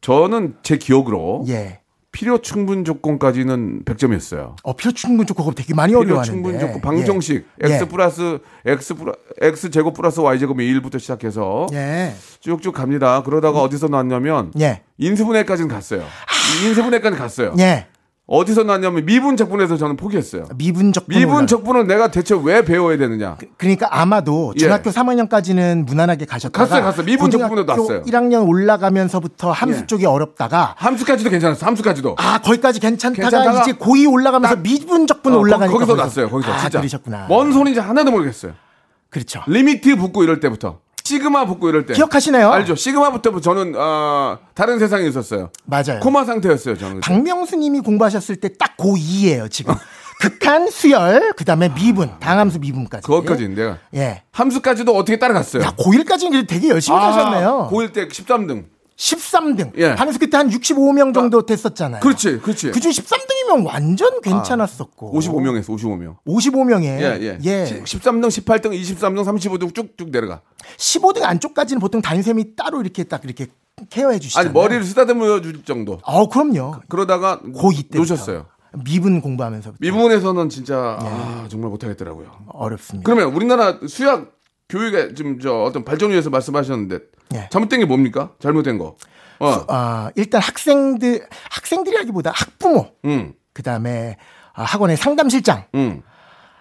저는 0.00 0.56
제 0.62 0.78
기억으로, 0.78 1.44
예. 1.48 1.81
필요 2.12 2.38
충분 2.42 2.84
조건까지는 2.84 3.84
100점이었어요. 3.84 4.54
어, 4.62 4.76
필요 4.76 4.92
충분 4.92 5.24
그거 5.26 5.50
되게 5.52 5.74
많이 5.74 5.92
필요 5.92 6.00
어려워하는데. 6.00 6.30
충분 6.30 6.60
조건, 6.60 6.80
방정식, 6.82 7.46
예. 7.64 7.74
x 7.74 7.88
플러스, 7.88 8.38
x 8.66 8.94
플러, 8.94 9.14
x 9.40 9.70
제곱 9.70 9.94
플러스 9.94 10.20
y 10.20 10.38
제곱이 10.38 10.62
1부터 10.74 11.00
시작해서, 11.00 11.66
예. 11.72 12.14
쭉쭉 12.40 12.74
갑니다. 12.74 13.22
그러다가 13.22 13.62
어디서 13.62 13.88
나왔냐면, 13.88 14.52
예. 14.60 14.82
인수분해까지는 14.98 15.68
갔어요. 15.68 16.04
인수분해까지 16.66 17.16
갔어요. 17.16 17.54
예. 17.58 17.86
어디서 18.26 18.62
나왔냐면 18.62 19.04
미분 19.04 19.36
적분에서 19.36 19.76
저는 19.76 19.96
포기했어요. 19.96 20.46
미분적 20.56 21.04
미분 21.08 21.46
적분은 21.48 21.88
내가 21.88 22.10
대체 22.12 22.38
왜 22.40 22.64
배워야 22.64 22.96
되느냐? 22.96 23.36
그 23.58 23.64
러니까 23.66 23.88
아마도 23.90 24.54
중학교 24.56 24.90
예. 24.90 24.94
3학년까지는 24.94 25.84
무난하게 25.84 26.24
가셨다가 26.26 26.64
갔어요, 26.64 26.84
갔어요. 26.84 27.04
미분 27.04 27.30
적분에도 27.32 27.66
고등학교 27.66 27.82
났어요. 27.82 28.02
1학년 28.04 28.48
올라가면서부터 28.48 29.50
함수 29.50 29.80
예. 29.82 29.86
쪽이 29.86 30.06
어렵다가 30.06 30.74
함수까지도 30.78 31.30
괜찮았어. 31.30 31.66
함수까지도. 31.66 32.14
아 32.18 32.38
거기까지 32.38 32.78
괜찮다가 32.78 33.28
괜찮다가 33.28 33.62
이제 33.62 33.72
고2 33.72 34.10
올라가면서 34.12 34.54
딱- 34.54 34.62
미분 34.62 35.06
적분 35.08 35.34
어, 35.34 35.38
올라가니까 35.38 35.78
거, 35.78 35.84
기서 35.84 35.96
났어요. 35.96 36.30
거기서 36.30 36.52
아, 36.52 36.58
진짜. 36.60 36.78
그러셨구나. 36.78 37.26
뭔 37.28 37.52
소리인지 37.52 37.80
하나도 37.80 38.12
모르겠어요. 38.12 38.52
그렇죠. 39.10 39.42
limit 39.48 39.96
붙고 39.96 40.22
이럴 40.22 40.38
때부터. 40.38 40.78
시그마 41.04 41.46
붙고 41.46 41.68
이럴 41.68 41.86
때. 41.86 41.94
기억하시네요. 41.94 42.50
알죠. 42.50 42.74
시그마부터 42.74 43.40
저는 43.40 43.74
어, 43.76 44.38
다른 44.54 44.78
세상에 44.78 45.06
있었어요. 45.06 45.50
맞아요. 45.64 46.00
코마 46.00 46.24
상태였어요. 46.24 46.76
저는. 46.78 47.00
박명수님이 47.00 47.80
공부하셨을 47.80 48.36
때 48.36 48.48
딱 48.58 48.76
고2예요 48.76 49.50
지금. 49.50 49.74
극한 50.20 50.70
수열 50.70 51.32
그 51.36 51.44
다음에 51.44 51.68
미분 51.74 52.10
다항함수 52.20 52.60
미분까지. 52.60 53.04
그것까지 53.04 53.48
내가 53.48 53.78
예. 53.94 54.22
함수까지도 54.30 54.94
어떻게 54.94 55.18
따라갔어요. 55.18 55.62
야 55.64 55.74
고1까지는 55.76 56.46
되게 56.46 56.68
열심히 56.68 56.96
하셨네요. 56.96 57.68
고1 57.72 57.92
때 57.92 58.06
13등. 58.06 58.66
13등. 59.02 59.72
예. 59.78 59.94
반에서 59.96 60.18
그때 60.18 60.36
한 60.36 60.48
65명 60.48 61.12
정도 61.12 61.44
됐었잖아요. 61.44 62.00
그렇지, 62.00 62.38
그렇지. 62.38 62.70
그중 62.70 62.92
13등이면 62.92 63.66
완전 63.66 64.20
괜찮았었고. 64.20 65.12
55명에서 65.12 65.66
55명. 65.66 66.16
55명에 66.24 66.84
예, 66.84 67.38
예. 67.44 67.64
13등, 67.84 68.26
18등, 68.28 68.80
23등, 68.80 69.24
35등 69.24 69.74
쭉쭉 69.74 70.10
내려가. 70.10 70.40
15등 70.76 71.22
안쪽까지는 71.24 71.80
보통 71.80 72.00
담임쌤이 72.00 72.54
따로 72.54 72.80
이렇게 72.80 73.02
딱 73.02 73.24
이렇게 73.24 73.48
케어해 73.90 74.20
주시잖아요. 74.20 74.50
아니, 74.50 74.54
머리를 74.54 74.84
쓰다듬어 74.84 75.40
줄 75.40 75.64
정도. 75.64 75.98
어, 76.04 76.28
그럼요. 76.28 76.76
그러다가 76.88 77.40
고2 77.40 77.90
때 77.90 77.98
놓으셨어요. 77.98 78.46
미분 78.84 79.20
공부하면서 79.20 79.72
미분에서는 79.80 80.48
진짜 80.48 80.96
아, 81.00 81.46
정말 81.50 81.70
못하겠더라고요. 81.70 82.30
어렵습니다. 82.48 83.04
그러면 83.04 83.34
우리나라 83.34 83.78
수학 83.86 84.32
교육의 84.72 85.14
지금 85.14 85.38
저 85.38 85.52
어떤 85.64 85.84
발전을 85.84 86.12
위해서 86.12 86.30
말씀하셨는데 86.30 86.98
예. 87.34 87.48
잘못된 87.52 87.80
게 87.80 87.84
뭡니까? 87.86 88.32
잘못된 88.40 88.78
거. 88.78 88.96
어, 89.38 89.64
아, 89.68 90.10
일단 90.14 90.40
학생들 90.40 91.26
학생들이라기보다 91.50 92.32
학부모 92.34 92.92
음, 93.04 93.34
그다음에 93.52 94.16
아, 94.54 94.62
학원의 94.62 94.96
상담실장 94.96 95.66
음. 95.74 96.02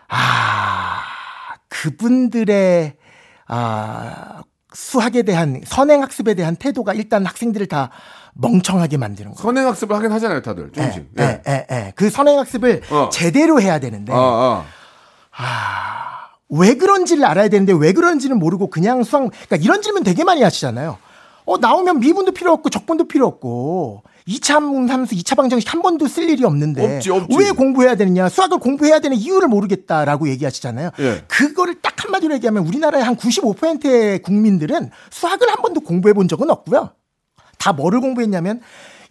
아, 0.09 1.03
그분들의 1.69 2.95
아, 3.47 4.41
수학에 4.73 5.23
대한 5.23 5.61
선행 5.65 6.01
학습에 6.01 6.33
대한 6.33 6.55
태도가 6.57 6.93
일단 6.93 7.25
학생들을 7.25 7.67
다 7.67 7.91
멍청하게 8.33 8.97
만드는 8.97 9.31
거예요. 9.31 9.41
선행 9.41 9.67
학습을 9.67 9.95
하긴 9.95 10.11
하잖아요, 10.11 10.41
다들. 10.41 10.71
조금씩. 10.71 11.11
예, 11.19 11.23
예, 11.23 11.41
예, 11.47 11.65
예. 11.71 11.93
그 11.95 12.09
선행 12.09 12.39
학습을 12.39 12.81
어. 12.89 13.09
제대로 13.09 13.61
해야 13.61 13.79
되는데 13.79 14.11
아, 14.13 14.65
아. 15.31 16.10
왜 16.51 16.75
그런지를 16.75 17.25
알아야 17.25 17.47
되는데 17.47 17.73
왜 17.73 17.93
그런지는 17.93 18.37
모르고 18.37 18.69
그냥 18.69 19.03
수학 19.03 19.29
그러니까 19.31 19.55
이런 19.55 19.81
질문 19.81 20.03
되게 20.03 20.23
많이 20.23 20.43
하시잖아요. 20.43 20.97
어 21.45 21.57
나오면 21.57 22.01
미분도 22.01 22.33
필요 22.33 22.51
없고 22.51 22.69
적분도 22.69 23.07
필요 23.07 23.25
없고 23.25 24.03
2차 24.27 24.53
함수, 24.89 25.15
2차 25.15 25.35
방정식 25.35 25.73
한 25.73 25.81
번도 25.81 26.07
쓸 26.07 26.29
일이 26.29 26.43
없는데 26.43 26.97
없지, 26.97 27.09
없지. 27.09 27.37
왜 27.37 27.51
공부해야 27.51 27.95
되느냐? 27.95 28.29
수학을 28.29 28.59
공부해야 28.59 28.99
되는 28.99 29.17
이유를 29.17 29.47
모르겠다라고 29.47 30.29
얘기하시잖아요. 30.29 30.91
예. 30.99 31.23
그거를 31.27 31.81
딱 31.81 32.03
한마디로 32.03 32.35
얘기하면 32.35 32.67
우리나라의 32.67 33.03
한 33.03 33.15
95%의 33.15 34.21
국민들은 34.21 34.91
수학을 35.09 35.49
한 35.49 35.55
번도 35.61 35.81
공부해 35.81 36.13
본 36.13 36.27
적은 36.27 36.51
없고요. 36.51 36.91
다 37.57 37.73
뭐를 37.73 38.01
공부했냐면 38.01 38.61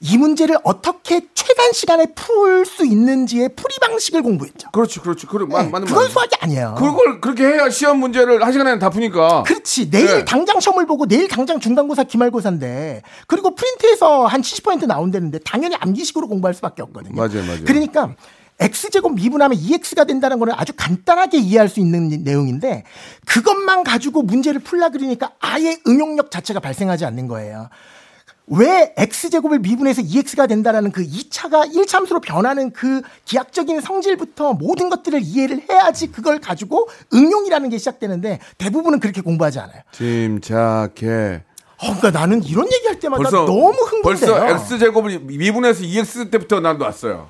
이 0.03 0.17
문제를 0.17 0.57
어떻게 0.65 1.21
최단 1.35 1.73
시간에 1.73 2.07
풀 2.15 2.65
수 2.65 2.87
있는지의 2.87 3.51
풀이 3.55 3.75
방식을 3.81 4.23
공부했죠. 4.23 4.71
그렇지, 4.71 5.01
그렇지. 5.01 5.27
그래, 5.27 5.45
맞, 5.49 5.69
맞는 5.69 5.87
그건 5.87 5.95
말이야. 6.05 6.09
수학이 6.11 6.37
아니에요. 6.41 6.75
그걸 6.79 7.21
그렇게 7.21 7.45
해야 7.45 7.69
시험 7.69 7.99
문제를 7.99 8.43
한 8.45 8.53
시간에 8.53 8.79
다 8.79 8.89
푸니까. 8.91 9.43
그렇지. 9.45 9.91
내일 9.91 10.07
네. 10.07 10.25
당장 10.25 10.61
시험을 10.61 10.87
보고 10.87 11.07
내일 11.07 11.29
당장 11.29 11.59
중간고사, 11.61 12.05
기말고사인데 12.05 13.03
그리고 13.27 13.55
프린트에서 13.55 14.27
한 14.27 14.41
70% 14.43 14.87
나온다는데 14.87 15.39
당연히 15.41 15.77
암기식으로 15.81 16.29
공부할 16.29 16.55
수밖에 16.55 16.83
없거든요. 16.83 17.15
맞아요, 17.15 17.45
맞아요. 17.47 17.65
그러니까 17.67 18.15
x제곱 18.61 19.15
미분하면 19.15 19.59
2x가 19.59 20.07
된다는 20.07 20.39
거는 20.39 20.55
아주 20.57 20.73
간단하게 20.77 21.39
이해할 21.39 21.69
수 21.69 21.81
있는 21.81 22.09
내용인데 22.25 22.85
그것만 23.27 23.85
가지고 23.85 24.23
문제를 24.23 24.61
풀라 24.61 24.91
그러니까 24.91 25.33
아예 25.41 25.79
응용력 25.87 26.31
자체가 26.31 26.61
발생하지 26.61 27.05
않는 27.07 27.27
거예요. 27.27 27.69
왜 28.51 28.93
x제곱을 28.97 29.61
미분해서 29.61 30.03
2x가 30.03 30.49
된다라는 30.49 30.91
그 30.91 31.05
2차가 31.05 31.73
1참수로 31.73 32.21
변하는 32.21 32.73
그 32.73 33.01
기하학적인 33.25 33.81
성질부터 33.81 34.55
모든 34.55 34.91
것들을 34.91 35.21
이해를 35.23 35.63
해야지 35.71 36.09
그걸 36.09 36.41
가지고 36.41 36.89
응용이라는 37.15 37.71
게 37.71 37.79
시작되는데 37.79 38.41
대부분은 38.59 38.99
그렇게 38.99 39.21
공부하지 39.21 39.61
않아요. 39.61 39.83
침착해. 39.93 41.45
어, 41.83 41.97
그러니까 41.97 42.11
나는 42.11 42.43
이런 42.43 42.67
얘기할 42.71 42.99
때마다 42.99 43.23
벌써 43.23 43.45
너무 43.47 43.73
흥분돼요. 43.73 44.35
벌써 44.35 44.49
x 44.49 44.79
제곱을 44.81 45.21
미분해서 45.21 45.83
2x 45.83 46.31
때부터 46.33 46.59
난 46.59 46.77
놨어요. 46.77 47.29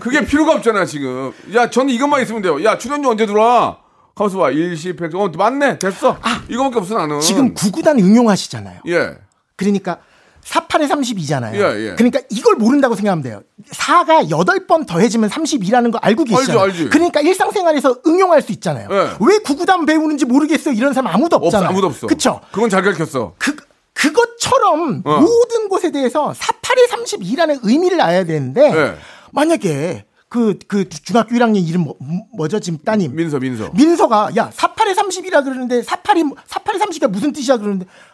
그게 0.00 0.24
필요가 0.24 0.54
없잖아 0.54 0.86
지금. 0.86 1.32
야 1.54 1.68
저는 1.68 1.92
이것만 1.92 2.22
있으면 2.22 2.40
돼요. 2.40 2.64
야 2.64 2.78
출연료 2.78 3.10
언제 3.10 3.26
들어와? 3.26 3.78
가만있어 4.14 4.38
봐. 4.38 4.50
일시 4.50 4.96
백어 4.96 5.28
맞네 5.28 5.78
됐어. 5.78 6.16
이거밖에 6.48 6.78
없어 6.78 6.96
나는. 6.96 7.18
아. 7.18 7.20
지금 7.20 7.52
구구단 7.52 7.98
응용하시잖아요. 7.98 8.80
예. 8.88 9.18
그러니까 9.56 9.98
48에 10.44 10.88
32잖아요. 10.88 11.54
예, 11.54 11.88
예. 11.90 11.94
그러니까 11.94 12.20
이걸 12.30 12.56
모른다고 12.56 12.94
생각하면 12.94 13.22
돼요. 13.22 13.42
4가 13.72 14.28
8번 14.28 14.86
더해지면 14.86 15.30
32라는 15.30 15.92
거 15.92 15.98
알고 15.98 16.24
계시잖아요. 16.24 16.60
알죠, 16.60 16.80
알지. 16.80 16.90
그러니까 16.90 17.20
일상생활에서 17.20 17.98
응용할 18.06 18.42
수 18.42 18.52
있잖아요. 18.52 18.88
예. 18.90 19.10
왜 19.20 19.38
구구단 19.38 19.86
배우는지 19.86 20.24
모르겠어요. 20.24 20.74
이런 20.74 20.92
사람 20.92 21.14
아무도 21.14 21.36
없잖아요. 21.36 21.68
아무도 21.68 21.86
없어. 21.88 22.06
그쵸? 22.06 22.40
그건 22.52 22.70
잘 22.70 22.82
가르쳤어. 22.82 23.34
그, 23.38 23.54
그것처럼 23.92 25.02
어. 25.04 25.20
모든 25.20 25.68
곳에 25.68 25.90
대해서 25.90 26.32
48에 26.32 26.88
32라는 26.88 27.60
의미를 27.62 28.00
알아야 28.00 28.24
되는데 28.24 28.62
예. 28.62 28.94
만약에 29.32 30.04
그, 30.30 30.56
그 30.68 30.88
중학교 30.88 31.34
1학년 31.34 31.66
이름 31.68 31.82
뭐, 31.82 31.96
뭐죠? 32.32 32.60
지금 32.60 32.78
따님. 32.84 33.16
민서 33.16 33.40
민서. 33.40 33.70
민서가 33.74 34.30
야 34.36 34.48
48에 34.54 34.94
30이라 34.94 35.42
그러는데 35.42 35.82
48이 35.82 36.34
48에 36.48 36.80
30이 36.80 37.08
무슨 37.08 37.32
뜻이야 37.32 37.56
그러는데 37.56 37.86
어 37.86 38.09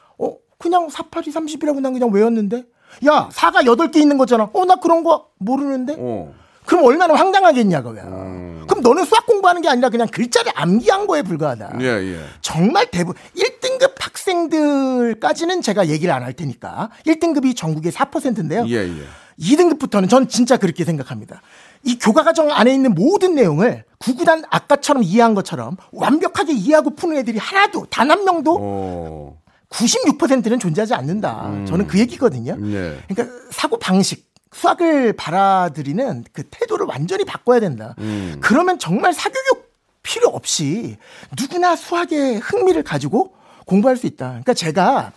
그냥 0.58 0.88
48이 0.88 1.28
30이라고 1.32 1.80
난 1.80 1.92
그냥 1.92 2.10
외웠는데 2.10 2.64
야 3.06 3.28
4가 3.32 3.64
8개 3.66 3.96
있는 3.96 4.16
거잖아 4.18 4.48
어 4.52 4.64
나 4.64 4.76
그런 4.76 5.02
거 5.04 5.28
모르는데 5.38 5.96
어. 5.98 6.32
그럼 6.64 6.84
얼마나 6.84 7.14
황당하겠냐고요 7.14 8.64
그럼 8.66 8.82
너는 8.82 9.04
수학 9.04 9.26
공부하는 9.26 9.62
게 9.62 9.68
아니라 9.68 9.88
그냥 9.88 10.08
글자를 10.08 10.52
암기한 10.54 11.06
거에 11.06 11.22
불과하다 11.22 11.78
예 11.80 11.86
예. 11.86 12.20
정말 12.40 12.90
대부분 12.90 13.14
1등급 13.36 13.92
학생들까지는 14.00 15.62
제가 15.62 15.88
얘기를 15.88 16.12
안 16.12 16.22
할 16.22 16.32
테니까 16.32 16.90
1등급이 17.06 17.54
전국의 17.56 17.92
4%인데요 17.92 18.64
예 18.68 18.88
예. 18.88 18.92
2등급부터는 19.38 20.08
전 20.08 20.28
진짜 20.28 20.56
그렇게 20.56 20.82
생각합니다. 20.86 21.42
이 21.84 21.98
교과 21.98 22.24
과정 22.24 22.50
안에 22.50 22.72
있는 22.72 22.94
모든 22.94 23.34
내용을 23.34 23.84
구구단 23.98 24.44
아까처럼 24.48 25.02
이해한 25.02 25.34
것처럼 25.34 25.76
완벽하게 25.92 26.54
이해하고 26.54 26.94
푸는 26.96 27.18
애들이 27.18 27.36
하나도 27.38 27.84
단 27.90 28.10
한 28.10 28.24
명도 28.24 28.58
어. 28.58 29.38
96%는 29.70 30.58
존재하지 30.58 30.94
않는다. 30.94 31.64
저는 31.66 31.86
그 31.86 31.98
얘기거든요. 31.98 32.56
예. 32.72 32.98
그러니까 33.08 33.36
사고 33.50 33.78
방식, 33.78 34.30
수학을 34.52 35.12
받아들이는 35.14 36.24
그 36.32 36.44
태도를 36.44 36.86
완전히 36.86 37.24
바꿔야 37.24 37.60
된다. 37.60 37.94
그러면 38.40 38.78
정말 38.78 39.12
사교육 39.12 39.66
필요 40.02 40.28
없이 40.28 40.96
누구나 41.38 41.74
수학에 41.74 42.36
흥미를 42.36 42.84
가지고 42.84 43.34
공부할 43.66 43.96
수 43.96 44.06
있다. 44.06 44.28
그러니까 44.28 44.54
제가 44.54 45.12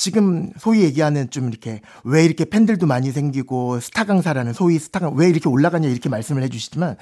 지금 0.00 0.50
소위 0.58 0.80
얘기하는 0.80 1.28
좀 1.28 1.50
이렇게 1.50 1.82
왜 2.04 2.24
이렇게 2.24 2.46
팬들도 2.46 2.86
많이 2.86 3.10
생기고 3.10 3.80
스타 3.80 4.04
강사라는 4.04 4.54
소위 4.54 4.78
스타 4.78 4.98
강왜 4.98 5.28
이렇게 5.28 5.46
올라가냐 5.46 5.86
이렇게 5.88 6.08
말씀을 6.08 6.42
해주시지만 6.44 6.96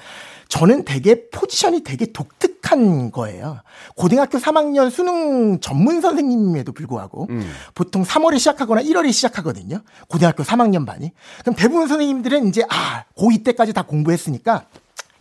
저는 0.49 0.83
되게 0.83 1.29
포지션이 1.29 1.85
되게 1.85 2.07
독특한 2.07 3.11
거예요. 3.11 3.61
고등학교 3.95 4.37
3학년 4.37 4.91
수능 4.91 5.61
전문 5.61 6.01
선생님임에도 6.01 6.73
불구하고 6.73 7.29
보통 7.73 8.03
3월에 8.03 8.37
시작하거나 8.37 8.81
1월에 8.81 9.13
시작하거든요. 9.13 9.79
고등학교 10.09 10.43
3학년 10.43 10.85
반이. 10.85 11.13
그럼 11.39 11.55
대부분 11.55 11.87
선생님들은 11.87 12.49
이제 12.49 12.63
아 12.69 13.05
고2 13.17 13.45
때까지 13.45 13.71
다 13.71 13.83
공부했으니까 13.83 14.65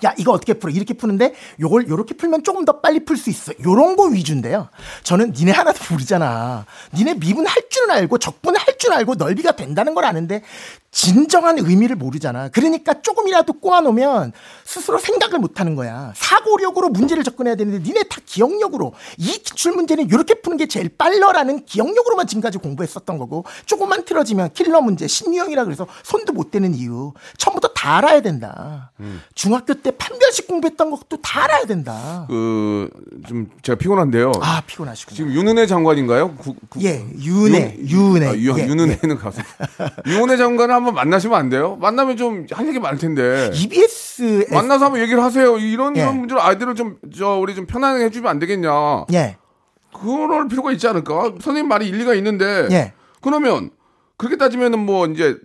야 0.04 0.14
이거 0.16 0.32
어떻게 0.32 0.54
풀어? 0.54 0.72
이렇게 0.72 0.94
푸는데 0.94 1.34
요걸 1.60 1.88
요렇게 1.88 2.16
풀면 2.16 2.44
조금 2.44 2.64
더 2.64 2.80
빨리 2.80 3.04
풀 3.04 3.16
수 3.16 3.30
있어. 3.30 3.52
요런 3.64 3.96
거 3.96 4.04
위주인데요. 4.04 4.68
저는 5.02 5.32
니네 5.36 5.52
하나도 5.52 5.78
모르잖아. 5.90 6.66
니네 6.94 7.14
미분 7.14 7.46
할 7.46 7.62
줄은 7.68 7.90
알고 7.90 8.18
적분 8.18 8.56
할 8.56 8.78
줄 8.78 8.92
알고 8.92 9.16
넓이가 9.16 9.56
된다는 9.56 9.92
걸 9.94 10.04
아는데 10.04 10.42
진정한 10.90 11.58
의미를 11.58 11.96
모르잖아. 11.96 12.48
그러니까 12.48 12.94
조금이라도 13.02 13.54
꼬아놓으면 13.54 14.32
스스로 14.64 14.98
생각을 14.98 15.38
못하는 15.38 15.74
거야. 15.76 16.12
사고력으로 16.16 16.88
문제를 16.88 17.22
접근해야 17.24 17.54
되는데 17.56 17.78
니네 17.86 18.04
다 18.04 18.20
기억력으로. 18.24 18.94
이 19.18 19.26
기출 19.26 19.72
문제는 19.72 20.10
요렇게 20.10 20.40
푸는 20.40 20.56
게 20.56 20.66
제일 20.66 20.88
빨라라는 20.88 21.66
기억력으로만 21.66 22.26
지금까지 22.26 22.58
공부했었던 22.58 23.18
거고 23.18 23.44
조금만 23.66 24.04
틀어지면 24.04 24.52
킬러 24.54 24.80
문제 24.80 25.06
신유형이라 25.06 25.64
그래서 25.64 25.86
손도 26.04 26.32
못 26.32 26.50
대는 26.50 26.74
이유. 26.74 27.12
처음부터 27.36 27.68
다 27.68 27.98
알아야 27.98 28.20
된다. 28.22 28.90
중학교 29.34 29.74
때 29.74 29.90
판별식 29.90 30.46
공부했던 30.48 30.90
것도 30.90 31.18
다 31.22 31.44
알아야 31.44 31.64
된다. 31.66 32.24
그 32.28 32.88
좀 33.28 33.50
제가 33.62 33.76
피곤한데요. 33.76 34.32
아 34.40 34.62
피곤하시군요 34.66 35.16
지금 35.16 35.32
윤은혜 35.32 35.66
장관인가요? 35.66 36.34
구- 36.36 36.54
구- 36.68 36.80
예 36.82 37.04
윤혜 37.20 37.76
유은혜. 37.78 38.26
아, 38.26 38.34
유, 38.36 38.56
예, 38.58 38.66
윤은혜는 38.66 39.18
가수. 39.18 39.40
윤은혜 40.06 40.36
장관을 40.36 40.74
한번 40.78 40.94
만나시면 40.94 41.38
안 41.38 41.48
돼요? 41.48 41.76
만나면 41.80 42.16
좀 42.16 42.46
할 42.52 42.66
얘기 42.68 42.78
많을 42.78 42.98
텐데. 42.98 43.50
EBS 43.54 44.46
만나서 44.50 44.86
한번 44.86 45.00
얘기를 45.02 45.22
하세요. 45.22 45.56
이런 45.58 45.96
예. 45.96 46.00
이런 46.02 46.18
문제를 46.18 46.40
아이들을 46.42 46.74
좀 46.74 46.98
저 47.16 47.36
우리 47.38 47.54
좀 47.54 47.66
편안하게 47.66 48.04
해주면 48.06 48.30
안 48.30 48.38
되겠냐. 48.38 48.70
예 49.12 49.36
그럴 49.92 50.48
필요가 50.48 50.72
있지 50.72 50.86
않을까? 50.88 51.34
선생님 51.40 51.68
말이 51.68 51.88
일리가 51.88 52.14
있는데. 52.14 52.68
예. 52.70 52.92
그러면 53.20 53.70
그렇게 54.16 54.36
따지면은 54.36 54.78
뭐 54.80 55.06
이제 55.06 55.36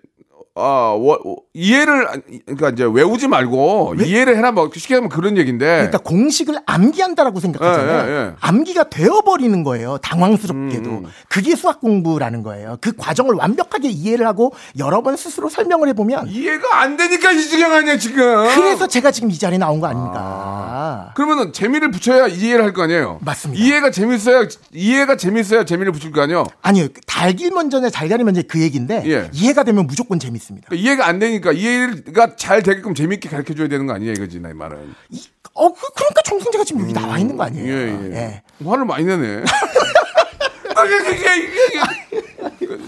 아 0.55 0.93
워- 0.95 1.19
워- 1.23 1.37
이해를 1.55 2.07
안- 2.07 2.21
그러니까 2.45 2.69
이제 2.69 2.83
외우지 2.83 3.27
말고 3.27 3.95
이해를 3.99 4.37
해라 4.37 4.51
뭐 4.51 4.69
쉽게 4.71 4.93
하면 4.95 5.09
그런 5.09 5.35
얘기인데. 5.37 5.65
그러니까 5.65 5.97
공식을 5.97 6.55
암기한다라고 6.67 7.39
생각하잖아요. 7.39 8.07
예, 8.07 8.11
예, 8.11 8.15
예. 8.27 8.31
암기가 8.39 8.89
되어버리는 8.89 9.63
거예요. 9.63 9.97
당황스럽게도. 10.03 10.89
음. 10.91 11.05
그게 11.27 11.55
수학 11.55 11.81
공부라는 11.81 12.43
거예요. 12.43 12.77
그 12.81 12.93
과정을 12.95 13.33
완벽하게 13.35 13.89
이해를 13.89 14.27
하고 14.27 14.53
여러 14.77 15.01
번 15.01 15.17
스스로 15.17 15.49
설명을 15.49 15.87
해보면 15.89 16.27
이해가 16.27 16.81
안 16.81 16.97
되니까 16.97 17.31
이 17.31 17.41
지경 17.41 17.73
아니야 17.73 17.97
지금. 17.97 18.23
그래서 18.53 18.85
제가 18.87 19.09
지금 19.09 19.31
이 19.31 19.37
자리에 19.39 19.57
나온 19.57 19.79
거 19.79 19.87
아닙니까? 19.87 21.13
그러면은 21.15 21.51
재미를 21.51 21.89
붙여야 21.89 22.27
이해를 22.27 22.63
할 22.65 22.73
거 22.73 22.83
아니에요. 22.83 23.19
맞습니다. 23.21 23.63
이해가 23.63 23.91
재밌어야 23.91 24.47
이해가 24.73 25.15
재밌어야 25.17 25.63
재미를 25.65 25.91
붙일 25.91 26.11
거 26.11 26.21
아니에요. 26.21 26.43
아니요. 26.63 26.87
달길 27.07 27.51
먼저냐 27.51 27.89
달걀이 27.89 28.23
먼저 28.23 28.41
그 28.47 28.59
얘기인데 28.61 29.03
예. 29.05 29.29
이해가 29.31 29.63
되면 29.63 29.85
무조건 29.87 30.19
재밌 30.19 30.42
습니다. 30.43 30.67
그러니까 30.69 30.85
이해가 30.87 31.07
안 31.07 31.19
되니까 31.19 31.51
이해가 31.51 32.35
잘 32.35 32.61
되게끔 32.63 32.93
재밌게 32.93 33.29
가르쳐 33.29 33.53
줘야 33.53 33.67
되는 33.67 33.85
거 33.87 33.93
아니냐 33.93 34.11
이거지 34.11 34.39
내 34.39 34.53
말은. 34.53 34.93
이- 35.09 35.23
어, 35.55 35.71
그, 35.71 35.79
러니까 36.01 36.21
정승재가 36.25 36.63
지금 36.63 36.81
여기 36.81 36.93
나와 36.93 37.17
있는 37.19 37.37
거 37.37 37.43
아니에요? 37.43 37.67
예, 37.73 37.87
예. 38.11 38.15
예. 38.15 38.41
화를 38.65 38.85
많이 38.85 39.05
내네. 39.05 39.43
아. 40.75 40.83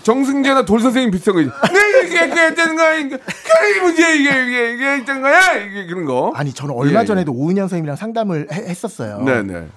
정승재나 0.03 0.65
돌 0.65 0.79
선생님 0.79 1.11
비슷한 1.11 1.35
거지. 1.35 1.47
네, 1.49 2.07
이게, 2.07 2.25
이게, 2.25 2.53
되는 2.55 2.75
거야. 2.75 2.95
이게, 2.95 3.17
그게 3.17 3.81
문제, 3.81 4.15
이게, 4.15 4.29
이게, 4.45 4.73
이게, 4.73 4.97
있던 4.99 5.21
거야. 5.21 5.53
이게, 5.57 5.85
그런 5.87 6.05
거. 6.05 6.31
아니 6.35 6.53
저는 6.53 6.73
얼마 6.75 6.99
예, 6.99 7.01
예. 7.03 7.05
전에도 7.05 7.31
오은영 7.33 7.65
선생님이랑 7.67 7.95
상담을 7.95 8.47
해- 8.51 8.69
했었어요. 8.69 9.21
네네. 9.21 9.67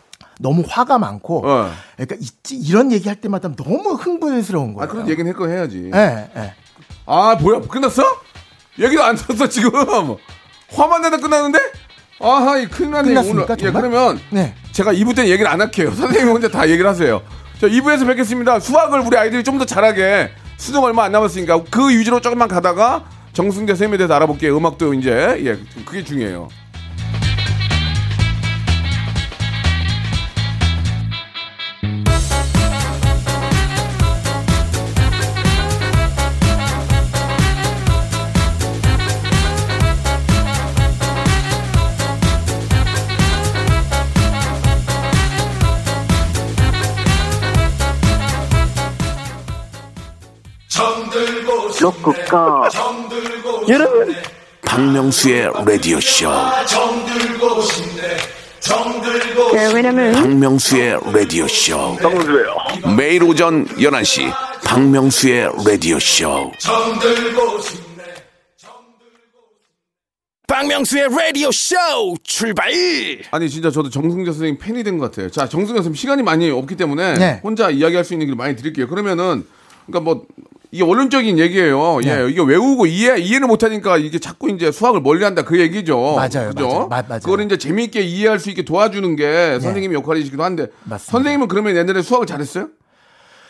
너무 0.41 0.63
화가 0.67 0.99
많고 0.99 1.49
어. 1.49 1.71
그러니까 1.97 2.17
이, 2.21 2.29
이런 2.69 2.93
얘기할 2.93 3.17
때마다 3.21 3.51
너무 3.57 3.95
흥분스러운 3.95 4.75
거예요. 4.75 4.85
아, 4.85 4.91
그런 4.91 5.09
얘기는 5.09 5.29
할거 5.31 5.49
해야지. 5.49 5.91
예, 5.95 6.29
예. 6.37 6.55
아, 7.09 7.37
뭐야, 7.41 7.61
끝났어? 7.63 8.03
얘기도 8.79 9.03
안 9.03 9.17
들었어, 9.17 9.49
지금. 9.49 9.71
화만 10.71 11.01
내다 11.03 11.17
끝났는데? 11.17 11.59
아하, 12.21 12.59
이 12.59 12.67
큰일 12.67 12.91
났네. 12.91 13.15
오늘. 13.31 13.47
예, 13.59 13.71
정말? 13.71 13.83
그러면 13.91 14.21
네. 14.31 14.55
제가 14.73 14.93
2부 14.93 15.17
때는 15.17 15.31
얘기를 15.31 15.51
안 15.51 15.61
할게요. 15.61 15.91
선생님이 15.95 16.31
혼자 16.31 16.49
다 16.49 16.69
얘기를 16.69 16.89
하세요. 16.89 17.23
자, 17.61 17.67
2부에서 17.67 18.07
뵙겠습니다. 18.07 18.61
수학을 18.61 19.01
우리 19.01 19.17
아이들이 19.17 19.43
좀 19.43 19.59
더 19.59 19.65
잘하게 19.65 20.31
수능 20.57 20.83
얼마 20.83 21.05
안 21.05 21.13
남았으니까 21.13 21.63
그 21.71 21.89
위주로 21.91 22.21
조금만 22.21 22.49
가다가 22.49 23.05
정승재 23.33 23.73
선생님에 23.73 23.97
대해서 23.99 24.15
알아볼게요. 24.15 24.57
음악도 24.57 24.93
이제 24.95 25.11
예, 25.45 25.59
그게 25.85 26.05
중요해요. 26.05 26.49
로쿠꺼 51.93 52.69
여러분 53.69 54.15
박명수의 54.63 55.51
라디오 55.65 55.99
쇼 56.01 56.29
네, 59.55 59.73
왜냐면 59.75 60.13
박명수의 60.13 60.99
라디오 61.13 61.49
쇼 61.49 61.97
정수예요. 62.01 62.57
매일 62.97 63.23
오전 63.25 63.67
11시 63.69 64.31
박명수의 64.65 65.51
라디오 65.67 65.99
쇼 65.99 66.53
박명수의 70.47 71.09
라디오 71.11 71.51
쇼 71.53 71.77
출발 72.23 72.71
아니 73.31 73.49
진짜 73.49 73.71
저도 73.71 73.89
정승재 73.89 74.31
선생님 74.33 74.59
팬이 74.59 74.83
된 74.83 74.99
것 74.99 75.11
같아요. 75.11 75.31
자, 75.31 75.49
정승재 75.49 75.79
선생님 75.79 75.95
시간이 75.95 76.23
많이 76.23 76.51
없기 76.51 76.77
때문에 76.77 77.15
네. 77.15 77.41
혼자 77.43 77.71
이야기할 77.71 78.05
수 78.05 78.13
있는 78.13 78.27
길 78.27 78.37
많이 78.37 78.57
드릴게요. 78.57 78.89
그러면은 78.89 79.47
그러니까 79.87 80.01
뭐 80.01 80.27
이게 80.71 80.83
원론적인 80.85 81.39
얘기예요. 81.39 82.01
네. 82.03 82.11
예, 82.25 82.29
이게 82.29 82.43
외우고 82.43 82.87
이해 82.87 83.19
이해를 83.19 83.47
못하니까 83.47 83.97
이게 83.97 84.19
자꾸 84.19 84.51
이제 84.51 84.71
수학을 84.71 85.01
멀리한다 85.01 85.43
그 85.45 85.59
얘기죠. 85.59 85.99
맞아요, 86.17 86.51
그죠? 86.51 86.69
맞아요. 86.69 86.89
맞- 86.89 87.09
맞아요. 87.09 87.21
그걸 87.25 87.41
이제 87.41 87.57
재미있게 87.57 88.03
이해할 88.03 88.39
수 88.39 88.51
있게 88.51 88.65
도와주는 88.65 89.17
게 89.17 89.59
선생님의 89.61 89.95
역할이시기도 89.97 90.45
한데 90.45 90.67
맞습니다. 90.85 91.11
선생님은 91.13 91.49
그러면 91.49 91.75
옛날에 91.77 92.03
수학을 92.03 92.27
잘했어요? 92.27 92.69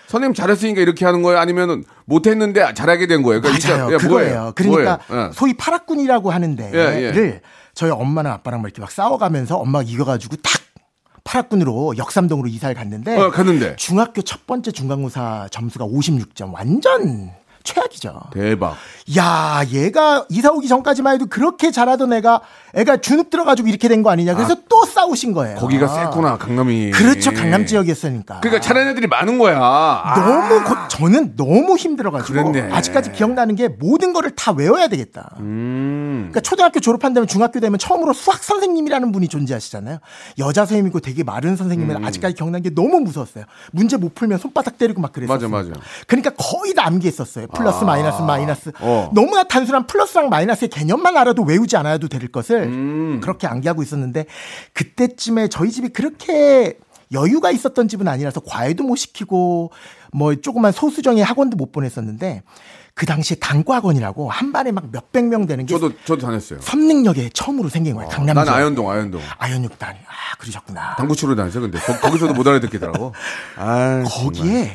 선생님 0.07 0.35
잘했으니까 0.35 0.81
이렇게 0.81 1.05
하는 1.05 1.23
거예요? 1.23 1.39
아니면은 1.41 1.85
못했는데 2.07 2.73
잘하게 2.75 3.07
된 3.09 3.23
거예요? 3.23 3.41
그러니까 3.43 3.69
맞아요. 3.69 3.87
이게- 3.87 3.95
예, 3.95 3.99
그거예요. 3.99 4.53
그러니까 4.55 5.01
뭐예요? 5.09 5.29
예. 5.29 5.33
소위 5.35 5.55
파락군이라고 5.55 6.31
하는데 6.31 6.71
예, 6.73 7.03
예. 7.03 7.11
를 7.11 7.41
저희 7.75 7.91
엄마랑 7.91 8.33
아빠랑 8.35 8.63
막 8.63 8.69
이렇게 8.69 8.81
막 8.81 8.91
싸워가면서 8.91 9.57
엄마가 9.57 9.85
이겨가지고 9.87 10.37
딱 10.37 10.53
파락군으로 11.29 11.99
역삼동으로 11.99 12.49
이사를 12.49 12.75
갔는데 12.75 13.17
어, 13.17 13.31
갔는데 13.31 13.77
중학교 13.77 14.23
첫 14.23 14.47
번째 14.47 14.73
중간고사 14.73 15.49
점수가 15.51 15.85
56점 15.85 16.55
완전 16.55 17.31
최악이죠. 17.65 18.19
대박. 18.33 18.77
야, 19.19 19.63
얘가 19.71 20.25
이사 20.31 20.51
오기 20.51 20.69
전까지만 20.69 21.15
해도 21.15 21.27
그렇게 21.27 21.71
잘하던 21.71 22.15
애가 22.15 22.41
애가 22.79 22.99
주눅 22.99 23.31
들어가지고 23.31 23.69
이렇게 23.69 23.89
된 23.89 24.03
거 24.03 24.11
아니냐. 24.11 24.35
그래서 24.35 24.57
또 24.69 24.85
싸우신 24.85 25.33
거예요. 25.33 25.57
거기가 25.57 25.89
셌구나 25.89 26.39
강남이. 26.39 26.93
그렇죠. 26.93 27.33
강남 27.33 27.67
지역이었으니까. 27.67 28.41
그러니까 28.41 28.61
잘하는 28.61 28.93
애들이 28.93 29.07
많은 29.09 29.39
거야. 29.39 29.59
아, 29.61 30.15
너무 30.21 30.63
고- 30.65 30.75
저는 30.89 31.35
너무 31.37 31.77
힘들어가지고 31.77 32.53
그랬네. 32.53 32.73
아직까지 32.73 33.13
기억나는 33.13 33.57
게 33.57 33.69
모든 33.69 34.13
거를 34.13 34.31
다 34.33 34.53
외워야 34.53 34.87
되겠다. 34.89 35.35
음. 35.41 36.29
그러니까 36.31 36.41
초등학교 36.41 36.79
졸업한 36.81 37.13
다음에 37.15 37.27
중학교 37.27 37.59
되면 37.61 37.79
처음으로 37.79 38.13
수학 38.13 38.43
선생님이라는 38.45 39.11
분이 39.13 39.29
존재하시잖아요. 39.29 39.99
여자 40.39 40.61
선생님이고 40.65 41.01
되게 41.01 41.25
마른 41.25 41.57
선생님은 41.57 42.05
아직까지 42.05 42.35
기억나는 42.37 42.63
게 42.63 42.75
너무 42.75 43.01
무서웠어요. 43.01 43.45
문제 43.73 43.97
못 43.97 44.15
풀면 44.15 44.39
손바닥 44.39 44.79
때리고 44.79 45.01
막 45.01 45.13
그랬었어요. 45.13 45.49
맞아, 45.49 45.69
맞아. 45.69 45.81
그러니까 46.07 46.31
거의 46.39 46.75
다 46.75 46.87
암기했었어요. 46.87 47.49
플러스 47.49 47.85
마이너스 47.85 48.23
마이너스. 48.23 48.71
어. 48.81 49.11
너무나 49.13 49.43
단순한 49.43 49.87
플러스랑 49.87 50.29
마이너스의 50.29 50.69
개념만 50.69 51.17
알아도 51.17 51.43
외우지 51.43 51.77
않아도 51.77 52.09
될 52.09 52.29
것을 52.29 52.68
음. 52.69 53.21
그렇게 53.21 53.47
암기하고 53.47 53.83
있었는데 53.83 54.27
그때쯤에 54.73 55.49
저희 55.49 55.71
집이 55.71 55.89
그렇게 55.91 56.79
여유가 57.13 57.51
있었던 57.51 57.89
집은 57.89 58.07
아니라서 58.07 58.41
과외도 58.41 58.85
못 58.85 58.97
시키고 58.97 59.71
뭐 60.13 60.35
조그만 60.37 60.73
소수정의 60.73 61.25
학원도 61.25 61.57
못 61.57 61.73
보냈었는데 61.73 62.43
그 62.95 63.07
당시에 63.07 63.37
단과학원이라고 63.37 64.29
한 64.29 64.53
반에 64.53 64.73
막 64.73 64.91
몇백 64.91 65.27
명 65.27 65.47
되는 65.47 65.65
게 65.67 65.73
저도 65.73 65.93
저도 66.05 66.27
다녔어요. 66.27 66.61
섬능역에 66.61 67.31
처음으로 67.33 67.69
생긴 67.69 67.95
거예요. 67.95 68.09
강남 68.09 68.35
난. 68.35 68.49
아현동 68.49 68.91
아현동. 68.91 69.23
아현육단. 69.39 69.91
아, 69.91 70.37
그러셨구나. 70.39 70.97
당구 70.97 71.15
치러 71.15 71.37
다녔어 71.37 71.61
근데 71.61 71.79
거, 71.79 72.11
기서도못 72.11 72.45
알아듣겠더라고. 72.47 73.15
아, 73.57 74.03
거기에 74.11 74.75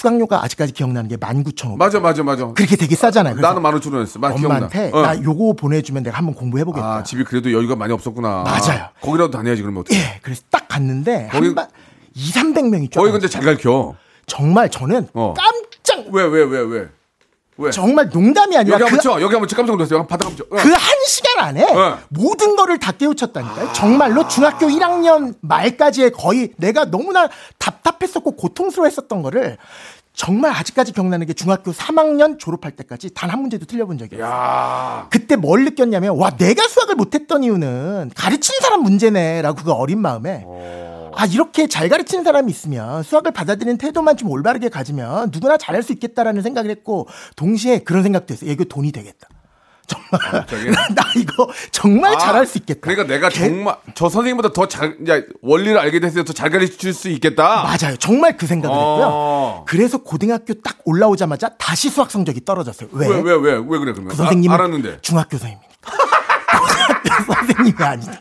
수강료가 0.00 0.44
아직까지 0.44 0.74
기억나는 0.74 1.08
게 1.08 1.16
19,500원. 1.16 1.78
맞아 1.78 1.98
맞아 2.00 2.22
맞아. 2.22 2.46
그렇게 2.52 2.76
되게 2.76 2.94
싸잖아요. 2.94 3.36
나는 3.36 3.62
만원 3.62 3.80
출연했어. 3.80 4.18
맞 4.18 4.34
기억나. 4.34 4.56
엄마한테 4.56 4.90
어. 4.92 5.00
나 5.00 5.16
요거 5.22 5.54
보내주면 5.54 6.02
내가 6.02 6.18
한번 6.18 6.34
공부해보겠다. 6.34 6.86
아 6.96 7.02
집이 7.02 7.24
그래도 7.24 7.50
여유가 7.50 7.76
많이 7.76 7.94
없었구나. 7.94 8.42
맞아요. 8.44 8.88
거기라도 9.00 9.30
다녀야지 9.30 9.62
그러면 9.62 9.80
어떡해. 9.80 9.98
예, 9.98 10.18
그래서 10.22 10.42
딱 10.50 10.68
갔는데 10.68 11.28
거기- 11.32 11.46
한 11.46 11.54
반, 11.54 11.68
2, 12.14 12.30
300명이 12.30 12.92
쫙. 12.92 13.00
거기 13.00 13.10
근데 13.12 13.26
잘 13.26 13.42
가르쳐. 13.42 13.94
정말 14.26 14.68
저는 14.68 15.08
어. 15.14 15.32
깜짝 15.34 16.12
왜 16.12 16.24
왜 16.24 16.42
왜 16.44 16.60
왜? 16.60 16.88
왜? 17.58 17.70
정말 17.70 18.08
농담이 18.10 18.56
아니라 18.56 18.74
여기 18.74 18.82
한번 18.84 18.98
그, 18.98 19.02
쳐. 19.02 19.20
여기 19.20 19.34
한번 19.34 19.48
쳐. 19.48 19.56
깜짝 19.56 19.72
놀랐어요. 19.72 20.06
바닥 20.06 20.26
한번 20.28 20.46
쳐. 20.46 20.54
어. 20.54 20.56
그한 20.62 20.80
시간 21.06 21.44
안에 21.46 21.64
어. 21.64 21.98
모든 22.08 22.54
거를 22.56 22.78
다 22.78 22.92
깨우쳤다니까요. 22.92 23.72
정말로 23.72 24.28
중학교 24.28 24.66
1학년 24.66 25.34
말까지의 25.40 26.12
거의 26.12 26.52
내가 26.56 26.84
너무나 26.86 27.28
답답했었고 27.58 28.32
고통스러워했었던 28.32 29.22
거를 29.22 29.56
정말 30.12 30.50
아직까지 30.52 30.92
기억나는 30.92 31.26
게 31.26 31.34
중학교 31.34 31.72
3학년 31.72 32.38
졸업할 32.38 32.72
때까지 32.72 33.12
단 33.12 33.28
한 33.30 33.40
문제도 33.40 33.66
틀려본 33.66 33.98
적이 33.98 34.16
없어요. 34.16 34.30
야. 34.30 35.06
그때 35.10 35.36
뭘 35.36 35.64
느꼈냐면 35.64 36.16
와 36.16 36.30
내가 36.30 36.66
수학을 36.68 36.94
못했던 36.94 37.42
이유는 37.44 38.12
가르치는 38.14 38.60
사람 38.62 38.82
문제네라고 38.82 39.62
그 39.62 39.72
어린 39.72 40.00
마음에 40.00 40.44
아 41.16 41.24
이렇게 41.26 41.66
잘 41.66 41.88
가르치는 41.88 42.24
사람이 42.24 42.50
있으면 42.50 43.02
수학을 43.02 43.32
받아들이는 43.32 43.78
태도만 43.78 44.16
좀 44.16 44.30
올바르게 44.30 44.68
가지면 44.68 45.30
누구나 45.32 45.56
잘할 45.56 45.82
수 45.82 45.92
있겠다라는 45.92 46.42
생각을 46.42 46.70
했고 46.70 47.08
동시에 47.36 47.78
그런 47.80 48.02
생각도 48.02 48.34
했어요. 48.34 48.50
야, 48.50 48.52
이거 48.52 48.64
돈이 48.64 48.92
되겠다. 48.92 49.28
정말 49.88 50.20
갑자기? 50.32 50.70
나, 50.70 50.88
나 50.94 51.02
이거 51.16 51.48
정말 51.70 52.14
아, 52.14 52.18
잘할 52.18 52.44
수 52.44 52.58
있겠다. 52.58 52.80
그러니까 52.82 53.06
내가 53.06 53.28
개- 53.28 53.38
정말 53.48 53.76
저 53.94 54.08
선생님보다 54.08 54.52
더 54.52 54.66
잘 54.66 54.96
원리를 55.42 55.78
알게 55.78 56.00
됐을 56.00 56.22
때 56.22 56.24
더 56.24 56.32
잘 56.32 56.50
가르칠 56.50 56.92
수 56.92 57.08
있겠다. 57.08 57.62
맞아요. 57.62 57.96
정말 57.98 58.36
그 58.36 58.46
생각을 58.48 58.76
어. 58.76 58.80
했고요. 58.80 59.64
그래서 59.68 59.98
고등학교 59.98 60.54
딱 60.54 60.78
올라오자마자 60.84 61.50
다시 61.56 61.88
수학 61.88 62.10
성적이 62.10 62.44
떨어졌어요. 62.44 62.88
왜? 62.92 63.06
왜 63.08 63.20
왜 63.20 63.32
왜왜 63.34 63.78
그래 63.78 63.92
그러면? 63.92 64.08
그 64.08 64.16
선생님은 64.16 64.52
아, 64.52 64.58
알았는데. 64.58 64.98
중학교 65.02 65.38
선생님이니까. 65.38 65.76
고등학교 66.58 67.32
선생님이 67.34 67.84
아니다. 67.84 68.12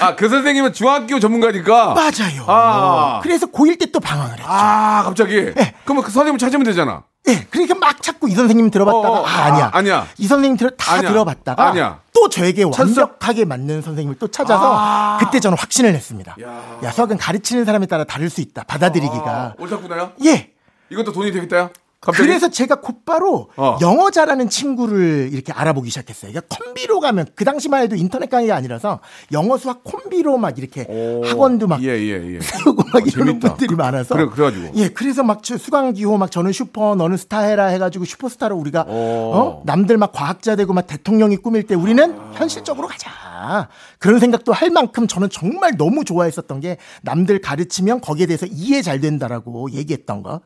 아 0.00 0.14
그 0.16 0.28
선생님은 0.28 0.72
중학교 0.72 1.18
전문가니까. 1.20 1.94
맞아요. 1.94 2.44
아. 2.46 3.20
그래서 3.22 3.46
고1 3.46 3.78
때 3.80 3.86
또 3.92 4.00
방황을 4.00 4.32
했죠. 4.38 4.44
아 4.46 5.02
갑자기. 5.04 5.52
그러면 5.84 6.02
그 6.04 6.10
선생님 6.10 6.38
찾으면 6.38 6.64
되잖아. 6.64 7.04
예, 7.28 7.44
그러니까 7.50 7.74
막 7.74 8.02
찾고 8.02 8.28
이 8.28 8.32
선생님 8.32 8.70
들어봤다가 8.70 9.08
어, 9.08 9.22
어, 9.22 9.26
아, 9.26 9.44
아니야. 9.46 9.64
아, 9.66 9.70
아니야. 9.78 10.06
이 10.18 10.26
선생님 10.26 10.56
들어 10.56 10.70
다 10.70 10.94
아니야. 10.94 11.08
들어봤다가 11.10 11.68
아니야. 11.70 12.00
또 12.14 12.28
저에게 12.28 12.62
찾았어? 12.70 13.00
완벽하게 13.00 13.44
맞는 13.46 13.82
선생님을 13.82 14.18
또 14.18 14.28
찾아서 14.28 14.76
아. 14.78 15.16
그때 15.18 15.40
저는 15.40 15.56
확신을 15.58 15.92
냈습니다. 15.92 16.36
야, 16.84 16.90
수학은 16.92 17.16
가르치는 17.16 17.64
사람에 17.64 17.86
따라 17.86 18.04
다를 18.04 18.28
수 18.30 18.40
있다. 18.40 18.62
받아들이기가. 18.64 19.30
아, 19.30 19.54
옳다구나요? 19.58 20.12
예. 20.24 20.50
이것도 20.90 21.12
돈이 21.12 21.32
되겠다요? 21.32 21.70
갑자기? 22.00 22.28
그래서 22.28 22.48
제가 22.48 22.76
곧바로 22.76 23.48
어. 23.56 23.78
영어 23.80 24.10
잘하는 24.10 24.48
친구를 24.48 25.30
이렇게 25.32 25.52
알아보기 25.52 25.90
시작했어요. 25.90 26.30
그러니까 26.30 26.56
콤비로 26.56 27.00
가면 27.00 27.26
그 27.34 27.44
당시만 27.44 27.82
해도 27.82 27.96
인터넷 27.96 28.28
강의가 28.30 28.54
아니라서 28.54 29.00
영어 29.32 29.56
수학 29.56 29.82
콤비로 29.82 30.36
막 30.38 30.58
이렇게 30.58 30.86
오. 30.88 31.24
학원도 31.24 31.66
막 31.66 31.82
예, 31.82 31.88
예, 31.88 32.34
예. 32.34 32.40
세우고 32.40 32.82
막 32.92 33.02
어, 33.02 33.10
재밌다. 33.10 33.48
분들이 33.48 33.74
많아서 33.74 34.14
그래, 34.14 34.26
그래가지고. 34.26 34.72
예 34.76 34.88
그래서 34.88 35.22
막저 35.22 35.56
수강기호 35.56 36.16
막 36.18 36.30
저는 36.30 36.52
슈퍼 36.52 36.94
너는 36.94 37.16
스타 37.16 37.40
해라 37.40 37.66
해가지고 37.66 38.04
슈퍼스타로 38.04 38.56
우리가 38.56 38.82
오. 38.82 38.92
어 39.34 39.62
남들 39.64 39.96
막 39.96 40.12
과학자 40.12 40.54
되고 40.54 40.72
막 40.72 40.86
대통령이 40.86 41.38
꿈일 41.38 41.64
때 41.64 41.74
우리는 41.74 42.16
현실적으로 42.34 42.86
가자 42.86 43.68
그런 43.98 44.20
생각도 44.20 44.52
할 44.52 44.70
만큼 44.70 45.08
저는 45.08 45.30
정말 45.30 45.76
너무 45.76 46.04
좋아했었던 46.04 46.60
게 46.60 46.76
남들 47.02 47.40
가르치면 47.40 48.00
거기에 48.00 48.26
대해서 48.26 48.46
이해 48.46 48.82
잘 48.82 49.00
된다라고 49.00 49.70
얘기했던 49.72 50.22
거 50.22 50.40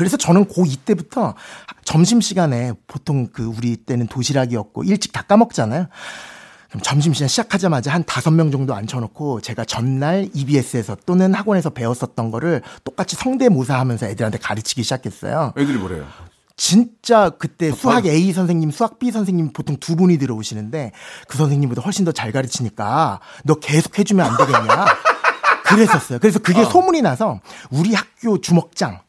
그래서 0.00 0.16
저는 0.16 0.46
고2 0.46 0.86
때부터 0.86 1.34
점심시간에 1.84 2.72
보통 2.86 3.26
그 3.30 3.44
우리 3.44 3.76
때는 3.76 4.06
도시락이었고 4.06 4.84
일찍 4.84 5.12
다 5.12 5.20
까먹잖아요. 5.20 5.88
그럼 6.70 6.82
점심시간 6.82 7.28
시작하자마자 7.28 7.92
한 7.92 8.02
다섯 8.04 8.30
명 8.30 8.50
정도 8.50 8.74
앉혀놓고 8.74 9.42
제가 9.42 9.66
전날 9.66 10.30
EBS에서 10.32 10.96
또는 11.04 11.34
학원에서 11.34 11.68
배웠었던 11.68 12.30
거를 12.30 12.62
똑같이 12.82 13.14
성대모사하면서 13.14 14.06
애들한테 14.06 14.38
가르치기 14.38 14.82
시작했어요. 14.84 15.52
애들이 15.58 15.76
뭐래요? 15.76 16.06
진짜 16.56 17.28
그때 17.28 17.70
수학 17.70 18.06
A 18.06 18.32
선생님, 18.32 18.70
수학 18.70 18.98
B 18.98 19.10
선생님 19.10 19.52
보통 19.52 19.76
두 19.76 19.96
분이 19.96 20.16
들어오시는데 20.16 20.92
그 21.28 21.36
선생님보다 21.36 21.82
훨씬 21.82 22.06
더 22.06 22.12
잘 22.12 22.32
가르치니까 22.32 23.20
너 23.44 23.54
계속 23.56 23.98
해주면 23.98 24.24
안 24.24 24.36
되겠냐. 24.38 24.86
그랬었어요. 25.64 26.18
그래서 26.20 26.38
그게 26.38 26.64
소문이 26.64 27.02
나서 27.02 27.38
우리 27.70 27.92
학교 27.92 28.40
주먹장 28.40 29.00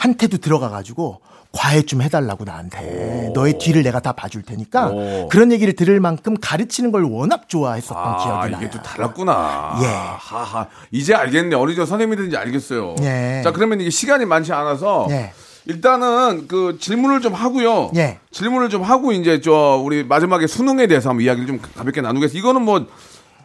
한테도 0.00 0.38
들어가가지고 0.38 1.20
과외 1.52 1.82
좀 1.82 2.00
해달라고 2.00 2.44
나한테 2.44 3.32
너의 3.34 3.58
뒤를 3.58 3.82
내가 3.82 4.00
다 4.00 4.12
봐줄 4.12 4.42
테니까 4.42 4.88
오. 4.88 5.28
그런 5.28 5.52
얘기를 5.52 5.74
들을 5.74 5.98
만큼 6.00 6.36
가르치는 6.40 6.90
걸 6.90 7.04
워낙 7.04 7.48
좋아했었던 7.48 7.96
아, 7.98 8.16
기억이 8.22 8.50
나요. 8.52 8.60
이게 8.62 8.70
또 8.70 8.80
달랐구나. 8.80 9.78
예. 9.82 9.86
하하. 9.86 10.68
이제 10.90 11.12
알겠네. 11.12 11.56
어느 11.56 11.74
정도 11.74 11.86
선생님이든지 11.86 12.36
알겠어요. 12.36 12.94
예. 13.02 13.42
자, 13.44 13.52
그러면 13.52 13.80
이게 13.80 13.90
시간이 13.90 14.24
많지 14.24 14.52
않아서 14.52 15.08
예. 15.10 15.32
일단은 15.66 16.46
그 16.48 16.78
질문을 16.80 17.20
좀 17.20 17.34
하고요. 17.34 17.90
예. 17.96 18.20
질문을 18.30 18.70
좀 18.70 18.82
하고 18.82 19.12
이제 19.12 19.40
저 19.40 19.82
우리 19.84 20.04
마지막에 20.04 20.46
수능에 20.46 20.86
대해서 20.86 21.10
한번 21.10 21.24
이야기를 21.26 21.46
좀 21.46 21.60
가볍게 21.76 22.00
나누겠습니다. 22.00 22.38
이거는 22.38 22.62
뭐 22.62 22.86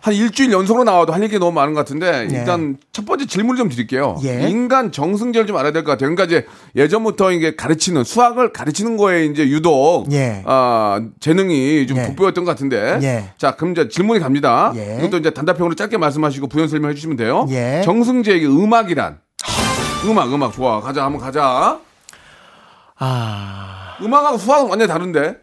한 0.05 0.13
일주일 0.13 0.51
연속으로 0.51 0.83
나와도 0.83 1.13
할 1.13 1.23
얘기 1.23 1.39
너무 1.39 1.51
많은 1.53 1.73
것 1.73 1.79
같은데 1.79 2.27
예. 2.31 2.35
일단 2.37 2.77
첫 2.91 3.07
번째 3.07 3.25
질문을 3.25 3.57
좀 3.57 3.69
드릴게요. 3.69 4.19
예. 4.23 4.47
인간 4.47 4.91
정승제를 4.91 5.47
좀 5.47 5.57
알아야 5.57 5.71
될 5.71 5.83
것 5.83 5.93
같아요. 5.93 6.13
그러니까 6.13 6.25
이제 6.25 6.45
예전부터 6.75 7.31
이게 7.31 7.55
가르치는 7.55 8.03
수학을 8.03 8.53
가르치는 8.53 8.97
거에 8.97 9.25
이제 9.25 9.47
유독 9.49 10.05
예. 10.11 10.43
아, 10.45 11.01
재능이 11.19 11.87
좀 11.87 11.97
예. 11.97 12.03
돋보였던 12.05 12.45
것 12.45 12.51
같은데. 12.51 12.99
예. 13.01 13.31
자, 13.39 13.55
그럼 13.55 13.71
이제 13.71 13.89
질문이 13.89 14.19
갑니다. 14.19 14.71
예. 14.75 14.97
이것도 14.99 15.17
이제 15.17 15.31
단답형으로 15.31 15.73
짧게 15.73 15.97
말씀하시고 15.97 16.49
부연 16.49 16.67
설명해 16.67 16.93
주시면 16.93 17.17
돼요. 17.17 17.47
예. 17.49 17.81
정승재에게 17.83 18.45
음악이란 18.45 19.17
음악, 20.05 20.31
음악 20.31 20.53
좋아. 20.53 20.81
가자, 20.81 21.03
한번 21.03 21.19
가자. 21.19 21.79
아, 22.99 23.95
음악하고 24.03 24.37
수학은 24.37 24.69
완전히 24.69 24.87
다른데. 24.87 25.37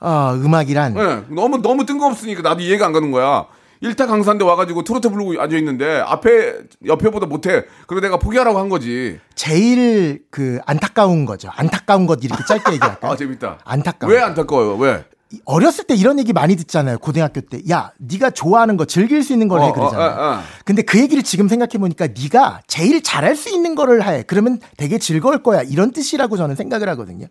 어, 0.00 0.34
음악이란 0.34 0.98
예. 0.98 1.34
너무 1.34 1.62
너무 1.62 1.86
뜬금없으니까 1.86 2.42
나도 2.42 2.60
이해가 2.60 2.84
안 2.84 2.92
가는 2.92 3.10
거야. 3.10 3.46
일타 3.80 4.06
강사인데 4.06 4.44
와가지고 4.44 4.84
트로트 4.84 5.08
부르고 5.08 5.40
앉아 5.40 5.56
있는데 5.56 6.00
앞에 6.00 6.54
옆에보다 6.86 7.26
못해. 7.26 7.64
그리고 7.86 8.00
내가 8.00 8.18
포기하라고 8.18 8.58
한 8.58 8.68
거지. 8.68 9.18
제일 9.34 10.22
그 10.30 10.58
안타까운 10.66 11.24
거죠. 11.24 11.48
안타까운 11.54 12.06
것 12.06 12.22
이렇게 12.22 12.42
짧게 12.46 12.74
얘기할까요? 12.74 13.12
아 13.12 13.16
재밌다. 13.16 13.58
안타까워. 13.64 14.12
왜 14.12 14.20
안타까워요? 14.20 14.76
왜? 14.76 15.04
어렸을 15.44 15.84
때 15.84 15.94
이런 15.94 16.18
얘기 16.18 16.32
많이 16.32 16.56
듣잖아요. 16.56 16.98
고등학교 16.98 17.40
때. 17.40 17.60
야, 17.70 17.92
네가 17.98 18.30
좋아하는 18.30 18.76
거 18.76 18.84
즐길 18.84 19.22
수 19.22 19.32
있는 19.32 19.46
걸 19.48 19.60
어, 19.60 19.66
해 19.66 19.72
그러잖아요. 19.72 20.10
어, 20.10 20.12
어, 20.12 20.32
어. 20.34 20.40
근데 20.64 20.82
그 20.82 20.98
얘기를 20.98 21.22
지금 21.22 21.48
생각해 21.48 21.78
보니까 21.78 22.08
네가 22.08 22.62
제일 22.66 23.02
잘할 23.02 23.36
수 23.36 23.48
있는 23.48 23.76
거를 23.76 24.04
해. 24.06 24.24
그러면 24.26 24.58
되게 24.76 24.98
즐거울 24.98 25.42
거야. 25.42 25.62
이런 25.62 25.92
뜻이라고 25.92 26.36
저는 26.36 26.56
생각을 26.56 26.88
하거든요. 26.90 27.26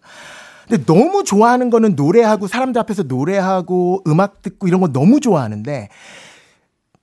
근데 0.67 0.85
너무 0.85 1.23
좋아하는 1.23 1.69
거는 1.69 1.95
노래하고 1.95 2.47
사람들 2.47 2.79
앞에서 2.81 3.03
노래하고 3.03 4.03
음악 4.07 4.41
듣고 4.41 4.67
이런 4.67 4.79
거 4.79 4.87
너무 4.87 5.19
좋아하는데 5.19 5.89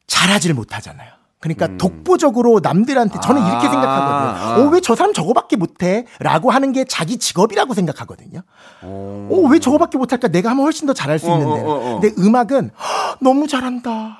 잘하지를 0.07 0.55
못하잖아요. 0.55 1.11
그러니까 1.38 1.77
독보적으로 1.77 2.61
남들한테 2.62 3.21
저는 3.23 3.42
이렇게 3.47 3.66
음. 3.66 3.69
아, 3.69 3.71
생각하거든요. 3.71 4.45
아. 4.45 4.57
어, 4.59 4.71
왜 4.71 4.81
저 4.81 4.95
사람 4.97 5.12
저거밖에 5.12 5.57
못해? 5.57 6.07
라고 6.19 6.51
하는 6.51 6.73
게 6.73 6.85
자기 6.85 7.19
직업이라고 7.19 7.75
생각하거든요. 7.75 8.40
어, 8.83 9.49
왜 9.51 9.59
저거밖에 9.59 9.99
못할까? 9.99 10.29
내가 10.29 10.51
하면 10.51 10.64
훨씬 10.64 10.87
더 10.87 10.92
잘할 10.95 11.19
수 11.19 11.31
어, 11.31 11.38
있는데. 11.38 11.61
어, 11.62 11.64
어, 11.66 11.95
어. 11.97 12.01
근데 12.01 12.14
음악은 12.21 12.71
헉, 12.77 13.19
너무 13.21 13.47
잘한다. 13.47 14.19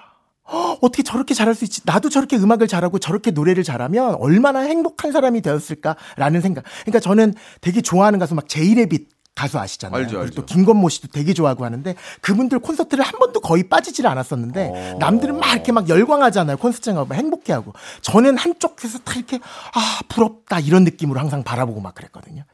헉, 0.53 0.79
어떻게 0.83 1.03
저렇게 1.03 1.35
잘할 1.35 1.55
수 1.55 1.65
있지? 1.65 1.81
나도 1.85 2.11
저렇게 2.11 2.37
음악을 2.37 2.69
잘하고 2.69 2.99
저렇게 2.99 3.31
노래를 3.33 3.65
잘하면 3.65 4.17
얼마나 4.21 4.61
행복한 4.61 5.11
사람이 5.11 5.41
되었을까라는 5.41 6.41
생각. 6.43 6.65
그러니까 6.83 7.01
저는 7.01 7.35
되게 7.61 7.81
좋아하는 7.81 8.19
가수 8.19 8.35
막 8.35 8.49
제이레빗 8.49 9.09
가수 9.37 9.59
아시잖아요. 9.59 9.99
알죠, 9.99 10.09
그리고 10.09 10.23
알죠. 10.23 10.35
또 10.35 10.47
김건모 10.47 10.89
씨도 10.89 11.09
되게 11.09 11.35
좋아하고 11.35 11.65
하는데 11.65 11.95
그분들 12.23 12.59
콘서트를 12.59 13.05
한 13.05 13.19
번도 13.19 13.41
거의 13.41 13.69
빠지질 13.69 14.07
않았었는데 14.07 14.71
어. 14.73 14.97
남들은 14.99 15.39
막 15.39 15.53
이렇게 15.53 15.73
막 15.73 15.89
열광하잖아요. 15.89 16.57
콘서트장 16.57 16.97
가면 16.97 17.13
행복해하고 17.17 17.75
저는 18.01 18.39
한쪽에서 18.39 18.99
다 19.01 19.13
이렇게 19.15 19.39
아 19.75 20.01
부럽다 20.09 20.59
이런 20.59 20.85
느낌으로 20.85 21.21
항상 21.21 21.45
바라보고 21.45 21.81
막 21.83 21.95
그랬거든요. 21.95 22.45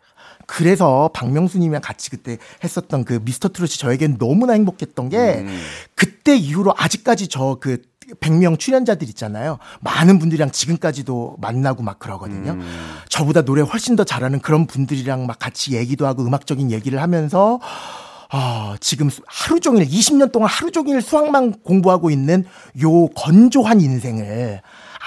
그래서 0.46 1.10
박명수님이랑 1.14 1.80
같이 1.82 2.10
그때 2.10 2.38
했었던 2.62 3.04
그 3.04 3.20
미스터 3.24 3.48
트롯이 3.50 3.70
저에겐 3.78 4.18
너무나 4.18 4.52
행복했던 4.54 5.08
게 5.08 5.18
음. 5.46 5.60
그때 5.94 6.36
이후로 6.36 6.74
아직까지 6.76 7.28
저그 7.28 7.82
100명 8.20 8.58
출연자들 8.58 9.08
있잖아요. 9.10 9.58
많은 9.80 10.18
분들이랑 10.18 10.50
지금까지도 10.50 11.36
만나고 11.40 11.82
막 11.82 11.98
그러거든요. 11.98 12.58
저보다 13.08 13.42
노래 13.42 13.62
훨씬 13.62 13.96
더 13.96 14.04
잘하는 14.04 14.40
그런 14.40 14.66
분들이랑 14.66 15.26
막 15.26 15.38
같이 15.38 15.76
얘기도 15.76 16.06
하고 16.06 16.22
음악적인 16.22 16.70
얘기를 16.72 17.00
하면서 17.00 17.58
아, 18.34 18.76
지금 18.80 19.10
수- 19.10 19.22
하루 19.26 19.60
종일 19.60 19.86
20년 19.86 20.32
동안 20.32 20.48
하루 20.50 20.70
종일 20.72 21.02
수학만 21.02 21.52
공부하고 21.62 22.10
있는 22.10 22.44
요 22.82 23.08
건조한 23.08 23.80
인생을 23.80 24.62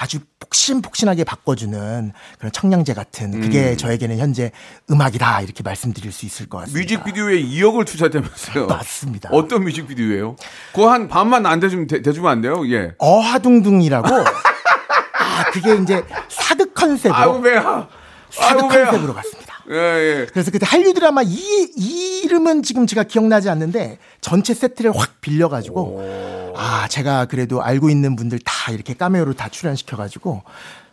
아주 0.05 0.19
폭신폭신하게 0.39 1.23
바꿔주는 1.23 2.13
그런 2.37 2.51
청량제 2.51 2.93
같은 2.93 3.41
그게 3.41 3.75
저에게는 3.75 4.19
현재 4.19 4.51
음악이다 4.91 5.41
이렇게 5.41 5.63
말씀드릴 5.63 6.11
수 6.11 6.27
있을 6.27 6.47
것 6.47 6.59
같습니다. 6.59 6.79
뮤직비디오에 6.79 7.41
2억을 7.41 7.87
투자했다면서요? 7.87 8.67
맞습니다. 8.77 9.29
어떤 9.31 9.63
뮤직비디오예요? 9.63 10.35
그거 10.73 10.91
한 10.91 11.07
반만 11.07 11.47
안 11.47 11.59
대주면, 11.59 11.87
대, 11.87 12.03
대주면 12.03 12.31
안 12.31 12.41
돼요? 12.41 12.61
예. 12.71 12.91
어하둥둥이라고 12.99 14.07
아 14.07 15.43
그게 15.51 15.75
이제 15.81 16.03
사극 16.29 16.75
컨셉으로 16.75 17.15
아이고, 17.19 17.41
배야. 17.41 17.87
사극 18.29 18.69
배야. 18.69 18.85
컨셉으로 18.85 19.13
갔습니다. 19.15 19.44
예, 19.71 19.75
예. 19.75 20.25
그래서 20.31 20.51
그때 20.51 20.65
한류 20.67 20.93
드라마 20.93 21.21
이, 21.23 21.35
이 21.75 22.21
이름은 22.25 22.63
지금 22.63 22.85
제가 22.87 23.03
기억나지 23.03 23.49
않는데 23.49 23.97
전체 24.21 24.53
세트를 24.53 24.91
확 24.95 25.21
빌려가지고 25.21 26.53
아 26.55 26.87
제가 26.87 27.25
그래도 27.25 27.61
알고 27.63 27.89
있는 27.89 28.15
분들 28.15 28.39
다 28.45 28.71
이렇게 28.71 28.93
카메오로 28.93 29.33
다 29.33 29.49
출연시켜가지고 29.49 30.43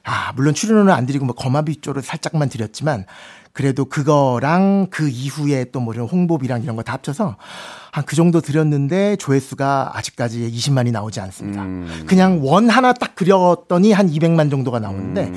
아 0.05 0.33
물론 0.35 0.55
출연료는 0.55 0.93
안 0.93 1.07
드리고 1.07 1.25
뭐 1.25 1.35
거마비 1.35 1.77
쪽으로 1.81 2.03
살짝만 2.03 2.49
드렸지만 2.49 3.05
그래도 3.53 3.85
그거랑 3.85 4.87
그 4.91 5.09
이후에 5.11 5.67
또 5.71 5.81
뭐 5.81 5.93
이런 5.93 6.07
홍보비랑 6.09 6.63
이런 6.63 6.75
거 6.77 6.83
다 6.83 6.95
합쳐서 6.95 7.37
한 7.93 8.05
그 8.07 8.17
정도 8.17 8.41
드렸는데 8.41 9.17
조회수가 9.17 9.93
아직까지 9.95 10.51
20만이 10.51 10.91
나오지 10.93 11.21
않습니다. 11.21 11.63
그냥 12.07 12.41
원 12.43 12.71
하나 12.71 12.95
딱 12.95 13.15
그렸더니 13.15 13.93
한 13.93 14.11
200만 14.11 14.51
정도가 14.51 14.81
나오는데 14.81 15.31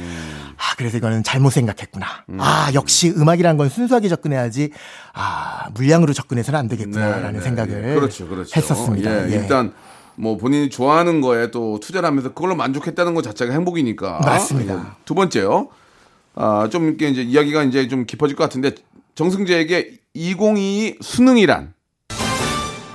아, 0.57 0.75
그래서 0.77 0.97
이거는 0.97 1.23
잘못 1.23 1.51
생각했구나. 1.51 2.05
아, 2.39 2.71
역시 2.73 3.09
음악이라는 3.15 3.57
건 3.57 3.69
순수하게 3.69 4.09
접근해야지, 4.09 4.71
아, 5.13 5.69
물량으로 5.73 6.13
접근해서는 6.13 6.59
안 6.59 6.67
되겠구나라는 6.67 7.33
네, 7.33 7.37
네, 7.39 7.43
생각을 7.43 7.89
예. 7.91 7.93
그렇죠, 7.95 8.27
그렇죠. 8.27 8.51
했었습니다. 8.55 9.27
예, 9.27 9.31
예. 9.31 9.35
일단 9.35 9.73
뭐 10.15 10.37
본인이 10.37 10.69
좋아하는 10.69 11.21
거에 11.21 11.51
또 11.51 11.79
투자를 11.79 12.07
하면서 12.07 12.29
그걸로 12.29 12.55
만족했다는 12.55 13.13
것 13.13 13.21
자체가 13.23 13.53
행복이니까. 13.53 14.19
맞습니다. 14.19 14.73
예. 14.73 14.79
두 15.05 15.13
번째요. 15.13 15.69
아, 16.35 16.67
좀 16.71 16.87
이렇게 16.87 17.09
이제 17.09 17.21
이야기가 17.21 17.63
이제 17.63 17.87
좀 17.87 18.05
깊어질 18.05 18.35
것 18.35 18.43
같은데 18.43 18.71
정승재에게 19.15 19.99
2022 20.13 20.97
수능이란 21.01 21.73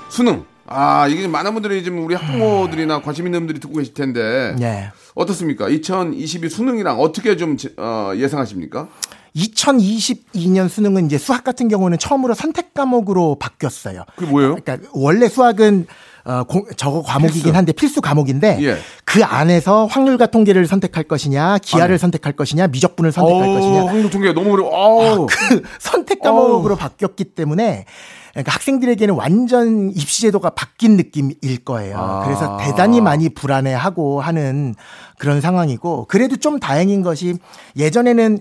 수능. 0.09 0.45
아, 0.73 1.09
이게 1.09 1.23
좀 1.23 1.33
많은 1.33 1.53
분들이 1.53 1.83
지금 1.83 2.05
우리 2.05 2.15
학부모들이나 2.15 3.03
관심 3.03 3.27
있는 3.27 3.41
분들이 3.41 3.59
듣고 3.59 3.75
계실 3.79 3.93
텐데 3.93 4.55
예. 4.61 4.91
어떻습니까? 5.17 5.69
2022 5.69 6.49
수능이랑 6.49 7.01
어떻게 7.01 7.37
좀 7.37 7.57
제- 7.57 7.75
어, 7.77 8.13
예상하십니까? 8.15 8.87
2022년 9.35 10.69
수능은 10.69 11.07
이제 11.07 11.19
수학 11.19 11.43
같은 11.43 11.67
경우는 11.69 11.99
처음으로 11.99 12.35
선택 12.35 12.73
과목으로 12.73 13.37
바뀌었어요. 13.41 14.05
그게 14.17 14.31
뭐예요? 14.31 14.57
그러니까 14.57 14.89
원래 14.93 15.29
수학은 15.29 15.87
어, 16.25 16.45
공- 16.45 16.65
저거 16.77 17.03
과목이긴 17.03 17.43
필수. 17.45 17.57
한데 17.57 17.73
필수 17.73 18.01
과목인데 18.01 18.59
예. 18.63 18.77
그 19.05 19.25
안에서 19.25 19.87
확률과 19.87 20.27
통계를 20.27 20.67
선택할 20.67 21.05
것이냐, 21.05 21.59
기하를 21.59 21.95
아니. 21.95 21.99
선택할 21.99 22.35
것이냐, 22.35 22.67
미적분을 22.69 23.11
선택할 23.13 23.47
것이냐. 23.55 23.87
확률 23.87 24.11
통계 24.11 24.33
너무 24.33 24.53
어려워. 24.53 24.75
아우. 24.77 25.27
그 25.27 25.63
선택 25.81 26.21
과목으로 26.21 26.77
바뀌었기 26.77 27.25
때문에 27.25 27.87
그러니까 28.33 28.53
학생들에게는 28.53 29.15
완전 29.15 29.91
입시 29.91 30.21
제도가 30.23 30.51
바뀐 30.51 30.97
느낌일 30.97 31.65
거예요. 31.65 31.99
아. 31.99 32.25
그래서 32.25 32.59
대단히 32.59 33.01
많이 33.01 33.29
불안해하고 33.29 34.21
하는 34.21 34.75
그런 35.19 35.41
상황이고 35.41 36.05
그래도 36.09 36.37
좀 36.37 36.61
다행인 36.61 37.03
것이 37.03 37.35
예전에는 37.77 38.39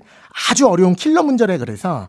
아주 0.52 0.68
어려운 0.68 0.94
킬러 0.96 1.24
문제래 1.24 1.58
그래서 1.58 2.08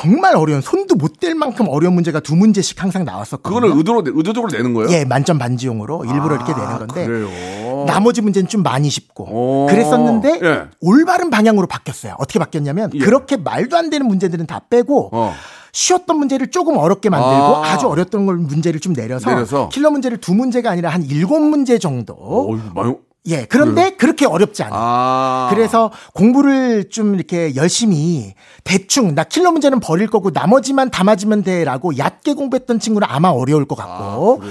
정말 0.00 0.36
어려운 0.36 0.60
손도 0.60 0.94
못 0.94 1.18
댈 1.18 1.34
만큼 1.34 1.66
어려운 1.68 1.94
문제가 1.94 2.20
두 2.20 2.36
문제씩 2.36 2.80
항상 2.80 3.04
나왔었거든요. 3.04 3.60
그거를 3.60 3.76
의도로 3.76 4.04
내- 4.04 4.12
의도적으로 4.14 4.52
내는 4.56 4.72
거예요? 4.72 4.88
예, 4.92 5.04
만점 5.04 5.36
반지용으로 5.38 6.04
일부러 6.04 6.36
이렇게 6.36 6.52
내는 6.52 6.78
건데 6.78 7.02
아, 7.02 7.06
그래요. 7.06 7.84
나머지 7.88 8.20
문제는 8.20 8.48
좀 8.48 8.62
많이 8.62 8.88
쉽고 8.88 9.24
오. 9.24 9.66
그랬었는데 9.66 10.40
예. 10.44 10.62
올바른 10.80 11.30
방향으로 11.30 11.66
바뀌었어요. 11.66 12.14
어떻게 12.18 12.38
바뀌었냐면 12.38 12.90
예. 12.94 12.98
그렇게 13.00 13.36
말도 13.36 13.76
안 13.76 13.90
되는 13.90 14.06
문제들은 14.06 14.46
다 14.46 14.60
빼고 14.70 15.10
어. 15.12 15.34
쉬웠던 15.72 16.16
문제를 16.16 16.52
조금 16.52 16.76
어렵게 16.76 17.10
만들고 17.10 17.56
아. 17.56 17.72
아. 17.72 17.78
주 17.78 17.88
어렸던 17.88 18.26
걸 18.26 18.36
문제를 18.36 18.78
좀 18.78 18.92
내려서, 18.94 19.28
내려서? 19.30 19.68
킬러 19.70 19.90
문제를 19.90 20.18
두 20.18 20.34
문제가 20.34 20.70
아니라 20.70 20.90
한 20.90 21.02
일곱 21.02 21.40
문제 21.40 21.78
정도. 21.78 22.12
어, 22.14 22.56
많이 22.74 22.94
예. 23.28 23.44
그런데 23.44 23.90
그 23.90 24.06
렇게 24.06 24.26
어렵지 24.26 24.62
않아요. 24.64 24.80
아. 24.80 25.48
그래서 25.50 25.90
공부를 26.14 26.88
좀 26.90 27.14
이렇게 27.14 27.54
열심히 27.54 28.34
대충 28.64 29.14
나 29.14 29.24
킬러 29.24 29.52
문제는 29.52 29.80
버릴 29.80 30.08
거고 30.08 30.30
나머지만 30.30 30.90
다 30.90 31.04
맞으면 31.04 31.42
돼라고 31.42 31.96
얕게 31.96 32.34
공부했던 32.34 32.80
친구는 32.80 33.06
아마 33.10 33.28
어려울 33.28 33.66
것 33.66 33.74
같고 33.76 34.42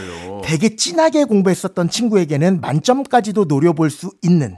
되게 0.44 0.76
진하게 0.76 1.24
공부했었던 1.26 1.90
친구에게는 1.90 2.62
만점까지도 2.62 3.46
노려볼 3.46 3.90
수 3.90 4.12
있는 4.22 4.58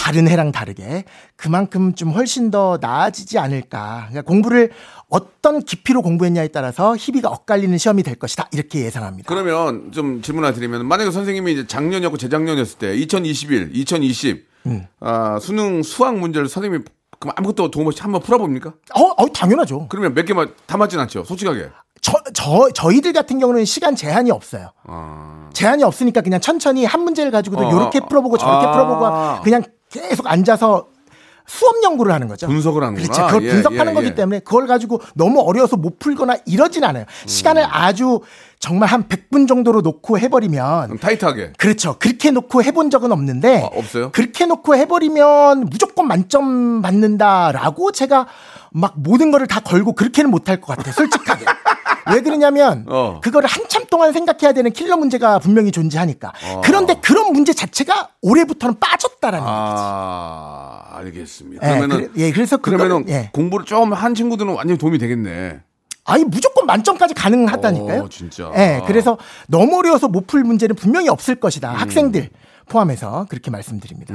다른 0.00 0.28
해랑 0.28 0.50
다르게 0.50 1.04
그만큼 1.36 1.94
좀 1.94 2.10
훨씬 2.12 2.50
더 2.50 2.78
나아지지 2.80 3.38
않을까. 3.38 4.06
그러니까 4.08 4.22
공부를 4.22 4.70
어떤 5.10 5.62
깊이로 5.62 6.00
공부했냐에 6.00 6.48
따라서 6.48 6.96
희비가 6.96 7.28
엇갈리는 7.28 7.76
시험이 7.76 8.02
될 8.02 8.14
것이다. 8.14 8.48
이렇게 8.52 8.82
예상합니다. 8.86 9.28
그러면 9.28 9.92
좀 9.92 10.22
질문 10.22 10.42
하나 10.42 10.54
드리면 10.54 10.86
만약에 10.86 11.10
선생님이 11.10 11.52
이제 11.52 11.66
작년이었고 11.66 12.16
재작년이었을 12.16 12.78
때 12.78 12.96
2021, 12.96 13.72
2020 13.74 14.48
음. 14.66 14.86
아, 15.00 15.38
수능 15.38 15.82
수학 15.82 16.16
문제를 16.16 16.48
선생님이 16.48 16.84
그럼 17.18 17.34
아무것도 17.36 17.70
도움 17.70 17.88
없이 17.88 18.00
한번 18.00 18.22
풀어봅니까? 18.22 18.72
어, 18.94 19.02
어 19.02 19.28
당연하죠. 19.28 19.88
그러면 19.90 20.14
몇 20.14 20.24
개만 20.24 20.54
다 20.64 20.78
맞진 20.78 20.98
않죠, 20.98 21.24
솔직하게. 21.24 21.68
저, 22.00 22.14
저, 22.32 22.70
저희들 22.72 23.12
같은 23.12 23.38
경우는 23.38 23.66
시간 23.66 23.94
제한이 23.94 24.30
없어요. 24.30 24.72
제한이 25.52 25.82
없으니까 25.82 26.22
그냥 26.22 26.40
천천히 26.40 26.86
한 26.86 27.02
문제를 27.02 27.30
가지고도 27.30 27.66
어, 27.66 27.70
요렇게 27.70 27.98
어, 27.98 28.06
풀어보고 28.06 28.38
저렇게 28.38 28.66
아. 28.66 28.72
풀어보고 28.72 29.42
그냥 29.42 29.62
계속 29.90 30.26
앉아서 30.26 30.88
수업 31.46 31.82
연구를 31.82 32.12
하는 32.12 32.28
거죠. 32.28 32.46
분석을 32.46 32.82
하는구나. 32.84 33.08
그렇죠. 33.08 33.26
그걸 33.26 33.44
예, 33.44 33.50
분석하는 33.50 33.90
예, 33.90 33.94
거기 33.94 34.06
예. 34.06 34.14
때문에 34.14 34.38
그걸 34.38 34.68
가지고 34.68 35.00
너무 35.14 35.40
어려워서 35.40 35.76
못 35.76 35.98
풀거나 35.98 36.36
이러진 36.46 36.84
않아요. 36.84 37.06
시간을 37.26 37.66
아주 37.68 38.20
정말 38.60 38.88
한 38.88 39.08
100분 39.08 39.48
정도로 39.48 39.80
놓고 39.80 40.20
해버리면 40.20 40.84
그럼 40.84 40.98
타이트하게. 40.98 41.54
그렇죠. 41.58 41.96
그렇게 41.98 42.30
놓고 42.30 42.62
해본 42.62 42.90
적은 42.90 43.10
없는데. 43.10 43.62
아, 43.62 43.66
없어요? 43.66 44.12
그렇게 44.12 44.46
놓고 44.46 44.76
해버리면 44.76 45.64
무조건 45.70 46.06
만점 46.06 46.82
받는다라고 46.82 47.90
제가 47.90 48.28
막 48.70 48.94
모든 48.96 49.32
거를 49.32 49.48
다 49.48 49.58
걸고 49.58 49.94
그렇게는 49.94 50.30
못할 50.30 50.60
것 50.60 50.76
같아요. 50.76 50.92
솔직하게. 50.92 51.44
왜 52.14 52.20
그러냐면 52.22 52.84
어. 52.90 53.20
그거를 53.22 53.48
한참 53.48 53.84
동안 53.90 54.12
생각해야 54.12 54.52
되는 54.52 54.70
킬러 54.72 54.96
문제가 54.96 55.38
분명히 55.38 55.70
존재하니까. 55.72 56.32
그런데 56.64 56.94
그런 57.02 57.32
문제 57.32 57.52
자체가 57.52 58.10
올해부터는 58.22 58.78
빠졌다라는. 58.80 59.46
아, 59.48 60.82
알겠습니다. 60.92 61.66
예, 61.66 61.74
그러면은 61.78 61.96
그래- 62.08 62.26
예, 62.26 62.32
그래서 62.32 62.56
그러면은 62.56 63.04
그거- 63.04 63.12
예. 63.12 63.30
공부를 63.32 63.64
좀 63.66 63.92
한 63.92 64.14
친구들은 64.14 64.52
완전히 64.54 64.78
도움이 64.78 64.98
되겠네. 64.98 65.60
아니 66.04 66.24
무조건 66.24 66.66
만점까지 66.66 67.14
가능하다니까요. 67.14 68.02
어, 68.02 68.08
진짜. 68.08 68.50
예, 68.56 68.82
그래서 68.86 69.16
너무 69.48 69.78
어려워서 69.78 70.08
못 70.08 70.26
풀 70.26 70.42
문제는 70.44 70.74
분명히 70.76 71.08
없을 71.08 71.34
음. 71.36 71.40
것이다. 71.40 71.70
학생들 71.72 72.30
포함해서 72.68 73.26
그렇게 73.28 73.50
말씀드립니다. 73.50 74.14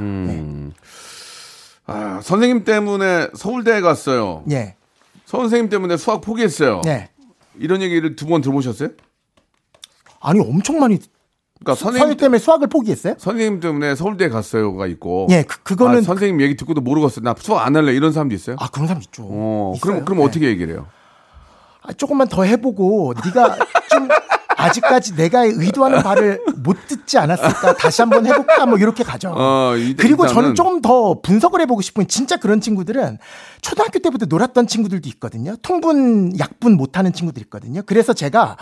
아, 1.86 2.20
선생님 2.22 2.64
때문에 2.64 3.28
서울대에 3.36 3.80
갔어요. 3.80 4.42
예. 4.50 4.54
예. 4.56 4.74
선생님 5.26 5.68
때문에 5.68 5.96
수학 5.96 6.20
포기했어요. 6.20 6.82
예. 6.86 7.08
이런 7.60 7.82
얘기를 7.82 8.16
두 8.16 8.26
번 8.26 8.40
들어보셨어요? 8.40 8.90
아니 10.20 10.40
엄청 10.40 10.78
많이 10.78 10.98
그러니까 11.60 11.74
선생님 11.80 11.98
선생님 12.00 12.16
때문에 12.18 12.38
수학을 12.38 12.66
포기했어요? 12.68 13.14
선생님 13.18 13.60
때문에 13.60 13.94
서울대 13.94 14.28
갔어요가 14.28 14.86
있고. 14.88 15.26
예, 15.30 15.42
그- 15.42 15.62
그거는 15.62 16.00
아, 16.00 16.02
선생님 16.02 16.40
얘기 16.42 16.56
듣고도 16.56 16.80
모르고 16.82 17.06
어요나 17.08 17.34
수학 17.38 17.66
안 17.66 17.74
할래 17.76 17.92
이런 17.94 18.12
사람도 18.12 18.34
있어요. 18.34 18.56
아 18.58 18.68
그런 18.68 18.86
사람 18.88 19.02
있죠. 19.02 19.22
어, 19.26 19.72
있어요. 19.76 19.80
그럼 19.80 20.04
그럼 20.04 20.18
네. 20.18 20.24
어떻게 20.24 20.46
얘기를 20.48 20.74
해요? 20.74 20.86
아, 21.82 21.92
조금만 21.92 22.28
더 22.28 22.42
해보고 22.44 23.14
네가 23.24 23.56
좀 23.90 24.08
아직까지 24.66 25.14
내가 25.16 25.44
의도하는 25.44 26.02
바를 26.02 26.40
못 26.56 26.76
듣지 26.86 27.18
않았을까 27.18 27.74
다시 27.76 28.02
한번 28.02 28.26
해볼까 28.26 28.66
뭐 28.66 28.78
이렇게 28.78 29.02
가죠. 29.04 29.32
어, 29.36 29.74
이- 29.76 29.94
그리고 29.96 30.26
저는 30.26 30.54
조금 30.54 30.80
더 30.82 31.20
분석을 31.20 31.60
해보고 31.62 31.82
싶은 31.82 32.06
진짜 32.08 32.36
그런 32.36 32.60
친구들은 32.60 33.18
초등학교 33.62 33.98
때부터 33.98 34.26
놀았던 34.26 34.66
친구들도 34.66 35.08
있거든요. 35.10 35.56
통분 35.62 36.38
약분 36.38 36.76
못하는 36.76 37.12
친구들 37.12 37.42
있거든요. 37.44 37.82
그래서 37.86 38.12
제가 38.12 38.56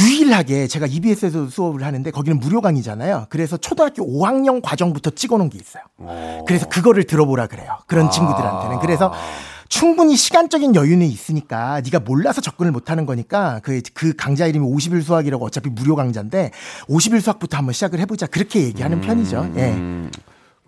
유일하게 0.00 0.68
제가 0.68 0.86
EBS에서 0.86 1.48
수업을 1.48 1.82
하는데 1.84 2.08
거기는 2.12 2.38
무료 2.38 2.60
강의잖아요. 2.60 3.26
그래서 3.30 3.56
초등학교 3.56 4.04
5학년 4.06 4.60
과정부터 4.62 5.10
찍어놓은 5.10 5.50
게 5.50 5.58
있어요. 5.58 5.82
그래서 6.46 6.68
그거를 6.68 7.04
들어보라 7.04 7.48
그래요. 7.48 7.78
그런 7.88 8.08
친구들한테는. 8.10 8.78
그래서 8.78 9.12
충분히 9.72 10.16
시간적인 10.16 10.74
여유는 10.74 11.06
있으니까 11.06 11.80
네가 11.80 12.00
몰라서 12.00 12.42
접근을 12.42 12.72
못하는 12.72 13.06
거니까 13.06 13.58
그, 13.62 13.80
그 13.94 14.14
강좌 14.14 14.46
이름이 14.46 14.66
50일 14.66 15.00
수학이라고 15.00 15.46
어차피 15.46 15.70
무료 15.70 15.96
강좌인데 15.96 16.50
50일 16.90 17.22
수학부터 17.22 17.56
한번 17.56 17.72
시작을 17.72 17.98
해보자 18.00 18.26
그렇게 18.26 18.64
얘기하는 18.64 19.00
편이죠. 19.00 19.50
예. 19.56 19.74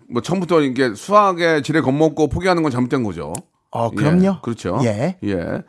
뭐 0.09 0.23
처음부터 0.23 0.61
이게 0.61 0.95
수학의 0.95 1.61
질에 1.61 1.81
겁먹고 1.81 2.29
포기하는 2.29 2.63
건 2.63 2.71
잘못된 2.71 3.03
거죠. 3.03 3.31
어 3.69 3.91
그럼요. 3.91 4.25
예, 4.25 4.33
그렇죠. 4.41 4.79
예. 4.83 5.17
예. 5.23 5.61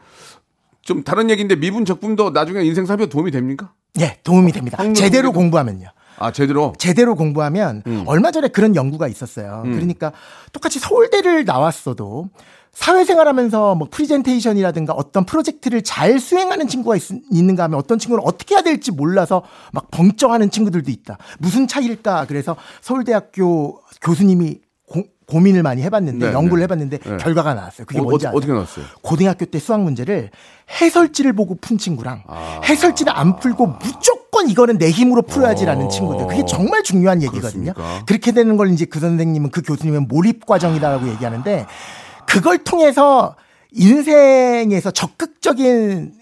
좀 0.81 1.05
다른 1.05 1.29
얘기인데 1.29 1.57
미분 1.57 1.85
적분도 1.85 2.31
나중에 2.31 2.63
인생 2.63 2.87
살펴 2.87 3.05
도움이 3.05 3.33
됩니까? 3.33 3.75
예, 4.01 4.19
도움이 4.25 4.51
됩니다. 4.53 4.79
확률 4.79 4.95
제대로 4.95 5.33
공부하면요. 5.33 5.89
아 6.19 6.33
제대로. 6.33 6.73
제대로 6.79 7.15
공부하면 7.15 7.83
얼마 8.07 8.31
전에 8.31 8.49
그런 8.49 8.75
연구가 8.75 9.09
있었어요. 9.09 9.61
그러니까 9.67 10.13
똑같이 10.53 10.79
서울대를 10.79 11.45
나왔어도 11.45 12.31
사회생활하면서 12.77 13.75
뭐 13.75 13.89
프리젠테이션이라든가 13.91 14.93
어떤 14.93 15.25
프로젝트를 15.25 15.83
잘 15.83 16.21
수행하는 16.21 16.69
친구가 16.69 16.97
있, 16.97 17.03
있는가 17.33 17.65
하면 17.65 17.79
어떤 17.79 17.99
친구는 17.99 18.23
어떻게 18.25 18.55
해야 18.55 18.63
될지 18.63 18.93
몰라서 18.93 19.43
막 19.73 19.91
벙쪄하는 19.91 20.51
친구들도 20.51 20.91
있다. 20.91 21.17
무슨 21.39 21.67
차이일까? 21.67 22.27
그래서 22.29 22.55
서울대학교 22.83 23.81
교수님이 24.03 24.61
고, 24.87 25.05
고민을 25.27 25.63
많이 25.63 25.83
해봤는데 25.83 26.27
네, 26.27 26.33
연구를 26.35 26.59
네. 26.59 26.63
해봤는데 26.65 26.99
네. 26.99 27.17
결과가 27.17 27.55
나왔어요. 27.55 27.87
그게 27.87 27.99
어, 27.99 28.03
뭔지 28.03 28.27
어? 28.27 28.33
어떻게 28.35 28.53
나왔어요? 28.53 28.85
고등학교 29.01 29.47
때 29.47 29.59
수학 29.59 29.81
문제를 29.81 30.31
해설지를 30.79 31.33
보고 31.33 31.57
푼 31.59 31.79
친구랑 31.79 32.25
아. 32.29 32.61
해설지를 32.63 33.11
안 33.17 33.37
풀고 33.37 33.79
무조건 33.83 34.51
이거는 34.51 34.77
내 34.77 34.91
힘으로 34.91 35.23
풀어야지라는 35.23 35.89
친구들. 35.89 36.27
그게 36.27 36.45
정말 36.47 36.83
중요한 36.83 37.23
얘기거든요. 37.23 37.71
어. 37.71 37.75
그렇습니까? 37.75 38.05
그렇게 38.05 38.33
되는 38.33 38.59
걸 38.59 38.71
이제 38.71 38.85
그 38.85 39.01
선생님은 39.01 39.51
그 39.51 39.63
교수님은 39.63 40.09
몰입 40.09 40.45
과정이다라고 40.45 41.09
얘기하는데 41.09 41.67
그걸 42.27 42.59
통해서 42.59 43.37
인생에서 43.73 44.91
적극적인 44.91 46.13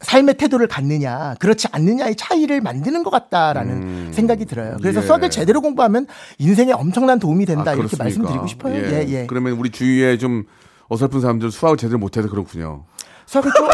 삶의 0.00 0.34
태도를 0.34 0.66
갖느냐, 0.66 1.36
그렇지 1.38 1.68
않느냐의 1.70 2.16
차이를 2.16 2.60
만드는 2.60 3.04
것 3.04 3.10
같다라는 3.10 4.12
생각이 4.12 4.46
들어요. 4.46 4.76
그래서 4.80 5.00
예. 5.00 5.06
수학을 5.06 5.30
제대로 5.30 5.60
공부하면 5.60 6.06
인생에 6.38 6.72
엄청난 6.72 7.18
도움이 7.20 7.46
된다 7.46 7.70
아, 7.70 7.74
이렇게? 7.74 7.96
말씀드리고 7.96 8.46
싶어요. 8.48 8.74
예, 8.74 9.06
예. 9.08 9.26
그러면 9.26 9.52
우리 9.52 9.70
주위에 9.70 10.18
좀 10.18 10.44
어설픈 10.88 11.20
사람들 11.20 11.52
수학을 11.52 11.76
제대로 11.76 11.98
못해서 11.98 12.28
그렇군요. 12.28 12.84
수학을 13.26 13.52
좀 13.56 13.68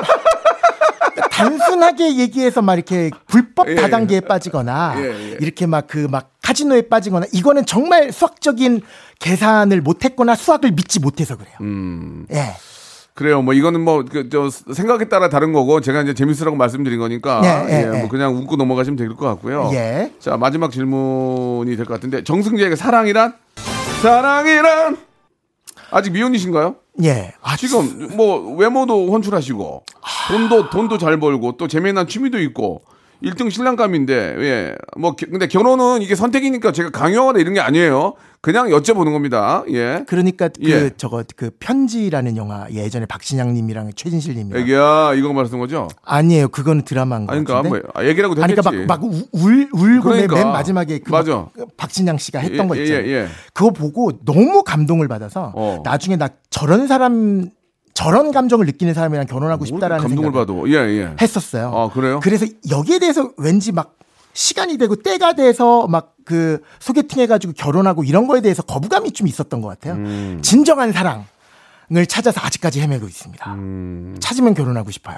단순하게 1.30 2.16
얘기해서 2.18 2.62
막 2.62 2.74
이렇게 2.74 3.10
불법 3.26 3.68
예. 3.68 3.74
다단계에 3.76 4.20
빠지거나 4.20 4.94
예, 4.98 5.04
예. 5.04 5.36
이렇게 5.40 5.66
막 5.66 5.86
그막 5.86 6.37
카지노에 6.48 6.82
빠지거나 6.88 7.26
이거는 7.32 7.66
정말 7.66 8.10
수학적인 8.10 8.80
계산을 9.18 9.82
못했거나 9.82 10.34
수학을 10.34 10.70
믿지 10.72 10.98
못해서 10.98 11.36
그래요. 11.36 11.54
음. 11.60 12.26
예. 12.32 12.54
그래요. 13.12 13.42
뭐 13.42 13.52
이거는 13.52 13.82
뭐저 13.82 14.48
생각에 14.72 15.08
따라 15.10 15.28
다른 15.28 15.52
거고 15.52 15.80
제가 15.82 16.00
이제 16.02 16.14
재밌으라고 16.14 16.56
말씀드린 16.56 16.98
거니까 17.00 17.42
예, 17.44 17.74
예, 17.74 17.82
예, 17.82 17.86
뭐 17.86 17.98
예. 18.04 18.08
그냥 18.08 18.34
웃고 18.36 18.56
넘어가시면 18.56 18.96
될 18.96 19.08
것 19.14 19.26
같고요. 19.26 19.70
예. 19.74 20.10
자 20.20 20.36
마지막 20.38 20.70
질문이 20.70 21.76
될 21.76 21.84
것 21.84 21.94
같은데 21.94 22.24
정승재에게 22.24 22.76
사랑이란 22.76 23.34
사랑이란 24.02 24.96
아직 25.90 26.12
미혼이신가요? 26.12 26.76
예. 27.02 27.32
아, 27.42 27.56
지금 27.56 28.16
뭐 28.16 28.54
외모도 28.56 29.10
혼출하시고 29.10 29.84
돈도 30.28 30.70
돈도 30.70 30.96
잘 30.98 31.18
벌고 31.18 31.56
또 31.58 31.66
재미난 31.68 32.06
취미도 32.06 32.38
있고 32.40 32.82
1등 33.22 33.50
신랑감인데 33.50 34.36
예. 34.38 34.74
뭐 34.96 35.16
겨- 35.16 35.26
근데 35.30 35.46
결혼은 35.48 36.02
이게 36.02 36.14
선택이니까 36.14 36.72
제가 36.72 36.90
강요하거나 36.90 37.38
이런 37.40 37.54
게 37.54 37.60
아니에요. 37.60 38.14
그냥 38.40 38.68
여쭤보는 38.68 39.12
겁니다. 39.12 39.64
예. 39.70 40.04
그러니까 40.06 40.48
그 40.48 40.70
예. 40.70 40.90
저거 40.96 41.24
그 41.34 41.50
편지라는 41.58 42.36
영화 42.36 42.68
예전에 42.70 43.06
박신양 43.06 43.52
님이랑 43.54 43.90
최진실 43.96 44.36
님이랑 44.36 44.62
애기야 44.62 45.14
이거 45.14 45.32
말씀 45.32 45.58
거죠? 45.58 45.88
아니에요. 46.04 46.46
그거는 46.48 46.82
드라마인 46.84 47.26
거 47.26 47.32
아니 47.32 47.44
그러니까. 47.44 47.68
뭐 47.68 47.80
아, 47.94 48.04
얘기라고 48.04 48.36
되겠지. 48.36 48.54
그러니까 48.62 48.94
막, 48.94 49.00
막 49.02 49.04
우- 49.12 49.26
울, 49.32 49.68
울고 49.72 50.10
맨- 50.10 50.28
그러니까. 50.28 50.34
맨 50.36 50.48
마지막에 50.52 51.00
그 51.00 51.10
맞아. 51.10 51.32
막 51.34 51.52
박진양 51.76 52.18
씨가 52.18 52.38
했던 52.38 52.66
예, 52.66 52.68
거 52.68 52.76
예, 52.78 52.82
있잖아요. 52.84 53.06
예, 53.06 53.10
예. 53.12 53.26
그거 53.52 53.70
보고 53.72 54.12
너무 54.24 54.62
감동을 54.62 55.08
받아서 55.08 55.52
어. 55.56 55.82
나중에 55.84 56.14
나 56.16 56.28
저런 56.50 56.86
사람 56.86 57.46
저런 57.98 58.30
감정을 58.30 58.64
느끼는 58.66 58.94
사람이랑 58.94 59.26
결혼하고 59.26 59.64
싶다라는 59.64 60.02
감동을 60.04 60.30
생각을 60.30 60.46
봐도 60.46 60.70
예 60.70 60.74
예. 61.00 61.16
했었어요. 61.20 61.72
아, 61.74 61.90
그래요? 61.90 62.20
그래서 62.22 62.46
여기에 62.70 63.00
대해서 63.00 63.32
왠지 63.36 63.72
막 63.72 63.96
시간이 64.34 64.78
되고 64.78 64.94
때가 64.96 65.32
돼서 65.34 65.86
막 65.88 66.14
그 66.28 66.60
소개팅 66.78 67.22
해가지고 67.22 67.54
결혼하고 67.54 68.04
이런 68.04 68.26
거에 68.28 68.42
대해서 68.42 68.62
거부감이 68.62 69.12
좀 69.12 69.26
있었던 69.26 69.62
것 69.62 69.68
같아요. 69.68 69.94
음. 69.94 70.40
진정한 70.42 70.92
사랑. 70.92 71.24
찾아서 72.06 72.38
아직까지 72.44 72.82
헤매고 72.82 73.06
있습니다. 73.06 73.54
음. 73.54 74.14
찾으면 74.20 74.52
결혼하고 74.52 74.90
싶어요. 74.90 75.16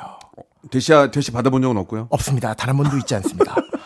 대시 0.70 0.93
대시 1.12 1.33
받아본 1.33 1.62
적은 1.62 1.76
없고요. 1.78 2.07
없습니다. 2.11 2.55
단 2.55 2.68
한 2.68 2.76
번도 2.76 2.97
있지 2.99 3.12
않습니다. 3.16 3.57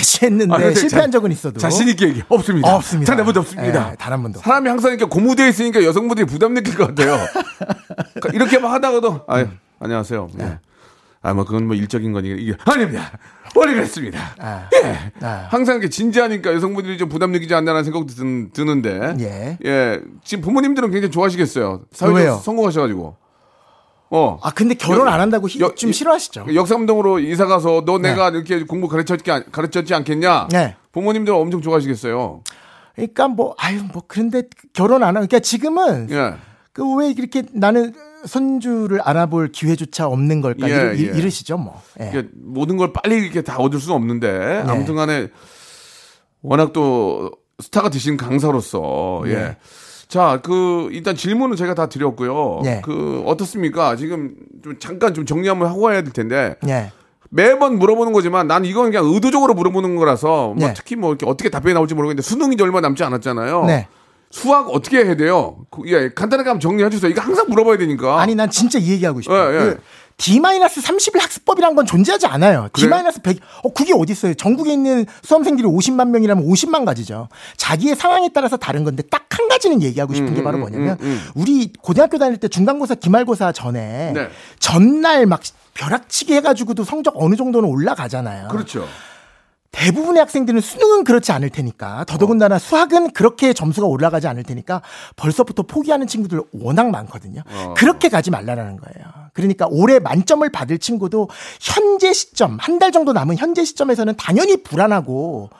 대시했는데 0.00 0.54
아, 0.54 0.74
실패한 0.74 1.10
자- 1.10 1.18
적은 1.18 1.32
있어도 1.32 1.60
자신 1.60 1.88
있게 1.88 2.08
얘기 2.08 2.22
없습니다. 2.28 2.74
없습니다. 2.76 3.12
단한 3.12 3.24
번도 3.26 3.40
없습니다. 3.40 3.90
예, 3.92 3.96
단한 3.96 4.22
번도. 4.22 4.40
사람이 4.40 4.68
항상 4.68 4.92
이렇게 4.92 5.04
고무되어 5.04 5.46
있으니까 5.48 5.84
여성분들이 5.84 6.26
부담 6.26 6.54
느낄 6.54 6.74
것 6.76 6.88
같아요. 6.88 7.18
그러니까 8.14 8.30
이렇게 8.32 8.58
막 8.58 8.72
하다가도 8.72 9.22
아 9.28 9.46
안녕하세요. 9.78 10.28
예. 10.40 10.58
아뭐 11.22 11.44
그건 11.44 11.66
뭐 11.66 11.76
일적인 11.76 12.12
거니까 12.12 12.36
이게 12.38 12.54
아닙니다. 12.64 13.12
원래 13.54 13.74
그랬습니다. 13.74 14.18
아. 14.38 14.68
예. 14.84 15.12
아. 15.20 15.46
항상 15.50 15.74
이렇게 15.76 15.90
진지하니까 15.90 16.54
여성분들이 16.54 16.96
좀 16.96 17.08
부담 17.10 17.32
느끼지 17.32 17.54
않나라는 17.54 17.84
생각도 17.84 18.14
드, 18.14 18.48
드는데 18.52 19.16
예. 19.20 19.58
예. 19.64 20.00
지금 20.24 20.42
부모님들은 20.42 20.90
굉장히 20.90 21.10
좋아하시겠어요. 21.10 21.82
사회적 21.92 22.16
왜요? 22.16 22.40
성공하셔가지고 22.42 23.16
어. 24.10 24.38
아 24.42 24.50
근데 24.50 24.74
결혼 24.74 25.06
여- 25.06 25.10
안 25.10 25.20
한다고 25.20 25.48
히- 25.48 25.60
여- 25.60 25.74
좀 25.74 25.92
싫어하시죠? 25.92 26.46
역삼동으로 26.54 27.20
이사 27.20 27.46
가서 27.46 27.84
너 27.86 27.98
내가 27.98 28.30
이렇게 28.30 28.64
공부 28.64 28.88
가르쳤지 28.88 29.30
않- 29.30 29.44
가르쳤지 29.52 29.94
않겠냐? 29.94 30.48
네. 30.50 30.74
부모님들 30.92 31.32
은 31.32 31.38
엄청 31.38 31.62
좋아하시겠어요. 31.62 32.42
그러니까 32.96 33.28
뭐 33.28 33.54
아유 33.58 33.82
뭐 33.92 34.02
그런데 34.08 34.42
결혼 34.72 35.02
안 35.04 35.16
하고 35.16 35.26
그러니까 35.26 35.38
지금은 35.38 36.08
예. 36.10 36.34
그왜 36.72 37.10
이렇게 37.16 37.44
나는 37.52 37.94
손주를 38.26 39.00
알아볼 39.00 39.50
기회조차 39.52 40.06
없는 40.08 40.40
걸까 40.42 40.68
예, 40.68 40.74
이러, 40.74 41.14
예. 41.14 41.18
이러시죠 41.18 41.56
뭐. 41.56 41.80
예. 42.00 42.08
이게 42.08 42.28
모든 42.34 42.76
걸 42.76 42.92
빨리 42.92 43.16
이렇게 43.16 43.42
다 43.42 43.56
얻을 43.58 43.78
수는 43.80 43.94
없는데 43.96 44.64
아무튼간에 44.66 45.28
워낙 46.42 46.72
또 46.72 47.30
스타가 47.60 47.90
되신 47.90 48.16
강사로서 48.16 49.22
예. 49.26 49.56
네. 50.10 50.12
자, 50.12 50.40
그 50.42 50.88
일단 50.90 51.14
질문은 51.14 51.56
제가 51.56 51.74
다 51.74 51.86
드렸고요. 51.88 52.60
네. 52.64 52.82
그 52.84 53.22
어떻습니까? 53.24 53.94
지금 53.94 54.34
좀 54.62 54.78
잠깐 54.78 55.14
좀 55.14 55.24
정리 55.24 55.48
한번 55.48 55.68
하고 55.68 55.82
가야 55.82 56.02
될 56.02 56.12
텐데 56.12 56.56
예. 56.66 56.90
매번 57.30 57.78
물어보는 57.78 58.12
거지만 58.12 58.48
난 58.48 58.64
이건 58.64 58.90
그냥 58.90 59.06
의도적으로 59.06 59.54
물어보는 59.54 59.94
거라서 59.94 60.48
뭐 60.48 60.56
네. 60.56 60.74
특히 60.76 60.96
뭐 60.96 61.10
이렇게 61.10 61.26
어떻게 61.26 61.48
답변이 61.48 61.74
나올지 61.74 61.94
모르겠는데 61.94 62.22
수능이 62.22 62.54
이제 62.54 62.64
얼마 62.64 62.80
남지 62.80 63.04
않았잖아요. 63.04 63.64
네. 63.66 63.86
수학 64.32 64.68
어떻게 64.68 65.04
해야 65.04 65.16
돼요? 65.16 65.58
그, 65.70 65.82
예, 65.86 66.10
간단하게 66.10 66.50
한번 66.50 66.60
정리해 66.60 66.90
주세요. 66.90 67.10
이거 67.10 67.20
항상 67.20 67.46
물어봐야 67.48 67.78
되니까. 67.78 68.20
아니 68.20 68.34
난 68.34 68.50
진짜 68.50 68.78
이 68.78 68.90
얘기하고 68.90 69.20
싶어요. 69.20 69.52
예, 69.52 69.54
예. 69.54 69.58
그 69.60 69.80
D-30일 70.20 71.20
학습법이란 71.20 71.74
건 71.74 71.86
존재하지 71.86 72.26
않아요. 72.26 72.68
그래요? 72.72 72.90
D-100 72.90 73.38
어 73.64 73.72
그게 73.72 73.92
어디 73.94 74.12
있어요? 74.12 74.34
전국에 74.34 74.72
있는 74.72 75.06
수험생들이 75.22 75.66
50만 75.66 76.10
명이라면 76.10 76.46
50만 76.46 76.84
가지죠. 76.84 77.28
자기의 77.56 77.96
상황에 77.96 78.28
따라서 78.32 78.56
다른 78.56 78.84
건데 78.84 79.02
딱 79.10 79.30
한 79.40 79.48
가지는 79.48 79.82
얘기하고 79.82 80.12
싶은 80.14 80.34
게 80.34 80.42
바로 80.42 80.58
뭐냐면 80.58 80.98
우리 81.34 81.72
고등학교 81.80 82.18
다닐 82.18 82.36
때 82.36 82.48
중간고사 82.48 82.96
기말고사 82.96 83.52
전에 83.52 84.12
네. 84.12 84.28
전날 84.58 85.24
막 85.26 85.40
벼락치기 85.74 86.34
해가지고도 86.34 86.84
성적 86.84 87.14
어느 87.16 87.36
정도는 87.36 87.68
올라가잖아요. 87.68 88.48
그렇죠. 88.48 88.86
대부분의 89.72 90.20
학생들은 90.20 90.60
수능은 90.60 91.04
그렇지 91.04 91.30
않을 91.32 91.50
테니까 91.50 92.04
더더군다나 92.04 92.58
수학은 92.58 93.12
그렇게 93.12 93.52
점수가 93.52 93.86
올라가지 93.86 94.26
않을 94.26 94.42
테니까 94.42 94.82
벌써부터 95.16 95.62
포기하는 95.62 96.06
친구들 96.06 96.42
워낙 96.52 96.90
많거든요. 96.90 97.42
그렇게 97.76 98.08
가지 98.08 98.30
말라라는 98.30 98.76
거예요. 98.76 99.06
그러니까 99.32 99.66
올해 99.70 99.98
만점을 100.00 100.46
받을 100.50 100.78
친구도 100.78 101.28
현재 101.60 102.12
시점 102.12 102.58
한 102.60 102.80
달 102.80 102.92
정도 102.92 103.12
남은 103.12 103.36
현재 103.36 103.62
시점에서는 103.62 104.14
당연히 104.16 104.62
불안하고 104.62 105.50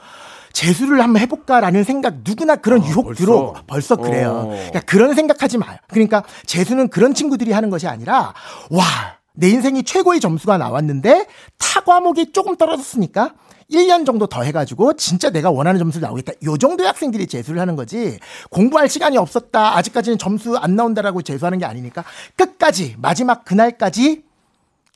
재수를 0.54 1.02
한번 1.02 1.20
해볼까라는 1.20 1.84
생각 1.84 2.20
누구나 2.24 2.56
그런 2.56 2.82
유혹 2.84 3.04
벌써? 3.04 3.24
들어 3.24 3.54
벌써 3.66 3.96
그래요. 3.96 4.30
어. 4.30 4.48
그러니까 4.48 4.80
그런 4.80 5.14
생각하지 5.14 5.58
마요. 5.58 5.76
그러니까 5.88 6.24
재수는 6.46 6.88
그런 6.88 7.12
친구들이 7.14 7.52
하는 7.52 7.68
것이 7.70 7.86
아니라 7.86 8.34
와 8.70 8.84
내 9.32 9.48
인생이 9.48 9.84
최고의 9.84 10.20
점수가 10.20 10.58
나왔는데 10.58 11.26
타 11.56 11.80
과목이 11.80 12.32
조금 12.32 12.56
떨어졌으니까 12.56 13.32
1년 13.70 14.04
정도 14.04 14.26
더 14.26 14.42
해가지고 14.42 14.94
진짜 14.94 15.30
내가 15.30 15.50
원하는 15.50 15.78
점수를 15.78 16.06
나오겠다. 16.06 16.32
요 16.44 16.56
정도의 16.56 16.88
학생들이 16.88 17.26
재수를 17.26 17.60
하는 17.60 17.76
거지. 17.76 18.18
공부할 18.50 18.88
시간이 18.88 19.16
없었다. 19.16 19.76
아직까지는 19.76 20.18
점수 20.18 20.56
안 20.56 20.76
나온다라고 20.76 21.22
재수하는 21.22 21.58
게 21.58 21.64
아니니까 21.64 22.04
끝까지 22.36 22.96
마지막 22.98 23.44
그날까지 23.44 24.24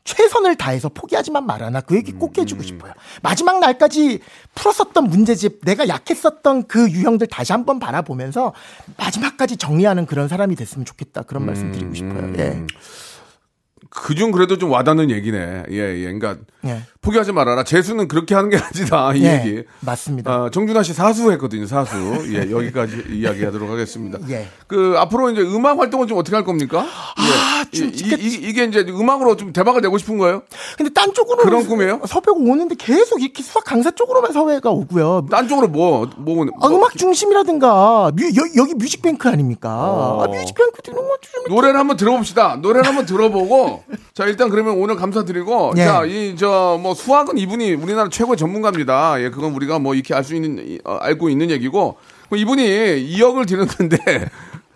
최선을 0.04 0.56
다해서 0.56 0.90
포기하지만. 0.90 1.46
나그 1.46 1.96
얘기 1.96 2.12
꼭 2.12 2.36
해주고 2.36 2.62
싶어요. 2.62 2.92
마지막 3.22 3.58
날까지 3.58 4.20
풀었었던 4.54 5.04
문제집, 5.04 5.60
내가 5.64 5.88
약했었던 5.88 6.66
그 6.66 6.90
유형들 6.90 7.26
다시 7.26 7.52
한번 7.52 7.78
바라보면서 7.78 8.52
마지막까지 8.98 9.56
정리하는 9.56 10.04
그런 10.06 10.28
사람이 10.28 10.56
됐으면 10.56 10.84
좋겠다. 10.84 11.22
그런 11.22 11.46
말씀 11.46 11.72
드리고 11.72 11.94
싶어요. 11.94 12.34
예. 12.38 12.66
그중 13.90 14.32
그래도 14.32 14.58
좀 14.58 14.70
와닿는 14.70 15.10
얘기네. 15.10 15.64
예, 15.70 15.76
예. 15.76 16.12
그러니까 16.12 16.36
예. 16.66 16.82
포기하지 17.04 17.32
말아라. 17.32 17.64
재수는 17.64 18.08
그렇게 18.08 18.34
하는 18.34 18.48
게 18.48 18.56
아니다. 18.56 19.12
이 19.14 19.22
예, 19.24 19.34
얘기. 19.44 19.62
맞습니다. 19.80 20.30
아, 20.32 20.50
정준하 20.50 20.82
씨 20.82 20.94
사수 20.94 21.30
했거든요. 21.32 21.66
사수. 21.66 21.96
예, 22.32 22.50
여기까지 22.50 23.04
이야기하도록 23.12 23.68
하겠습니다. 23.70 24.18
예. 24.30 24.48
그 24.66 24.94
앞으로 24.96 25.30
이제 25.30 25.42
음악 25.42 25.78
활동은 25.78 26.06
좀 26.06 26.16
어떻게 26.18 26.34
할 26.34 26.44
겁니까? 26.44 26.80
아, 26.80 27.64
예. 27.74 27.76
좀 27.78 27.90
이, 27.92 28.24
이, 28.48 28.52
게 28.54 28.64
이제 28.64 28.84
음악으로 28.88 29.36
좀 29.36 29.52
대박을 29.52 29.82
내고 29.82 29.98
싶은 29.98 30.16
거예요? 30.16 30.42
근데 30.78 30.90
딴 30.92 31.12
쪽으로 31.12 31.42
그런 31.42 31.66
꿈이에요? 31.66 32.00
섭외가 32.06 32.32
오는데 32.32 32.74
계속 32.78 33.20
이렇게 33.22 33.42
수학 33.42 33.64
강사 33.64 33.90
쪽으로만 33.90 34.32
섭외가 34.32 34.70
오고요. 34.70 35.26
딴 35.30 35.46
쪽으로 35.46 35.68
뭐, 35.68 36.08
뭐, 36.16 36.46
아, 36.60 36.68
뭐 36.68 36.78
음악 36.78 36.96
중심이라든가 36.96 38.12
뮤, 38.14 38.24
여, 38.56 38.64
기 38.64 38.74
뮤직뱅크 38.74 39.28
아닙니까? 39.28 39.70
아, 39.70 40.26
뮤직뱅크 40.28 40.78
이런 40.88 41.06
거 41.06 41.16
좀. 41.20 41.54
노래를 41.54 41.78
한번 41.78 41.96
들어봅시다. 41.98 42.56
노래를 42.56 42.86
한번 42.86 43.04
들어보고 43.04 43.84
자 44.14 44.24
일단 44.24 44.48
그러면 44.48 44.78
오늘 44.78 44.96
감사드리고 44.96 45.74
예. 45.76 45.84
자이 45.84 46.36
저 46.36 46.78
뭐 46.84 46.93
수학은 46.94 47.38
이분이 47.38 47.74
우리나라 47.74 48.08
최고의 48.08 48.36
전문가입니다. 48.36 49.20
예 49.22 49.30
그건 49.30 49.52
우리가 49.54 49.78
뭐 49.78 49.94
이렇게 49.94 50.14
알 50.14 50.24
수 50.24 50.34
있는 50.34 50.58
이- 50.66 50.78
어, 50.84 50.94
알고 50.96 51.28
있는 51.28 51.50
얘기고 51.50 51.96
이분이 52.34 52.62
2억을 52.62 53.46
드렸는데 53.46 54.30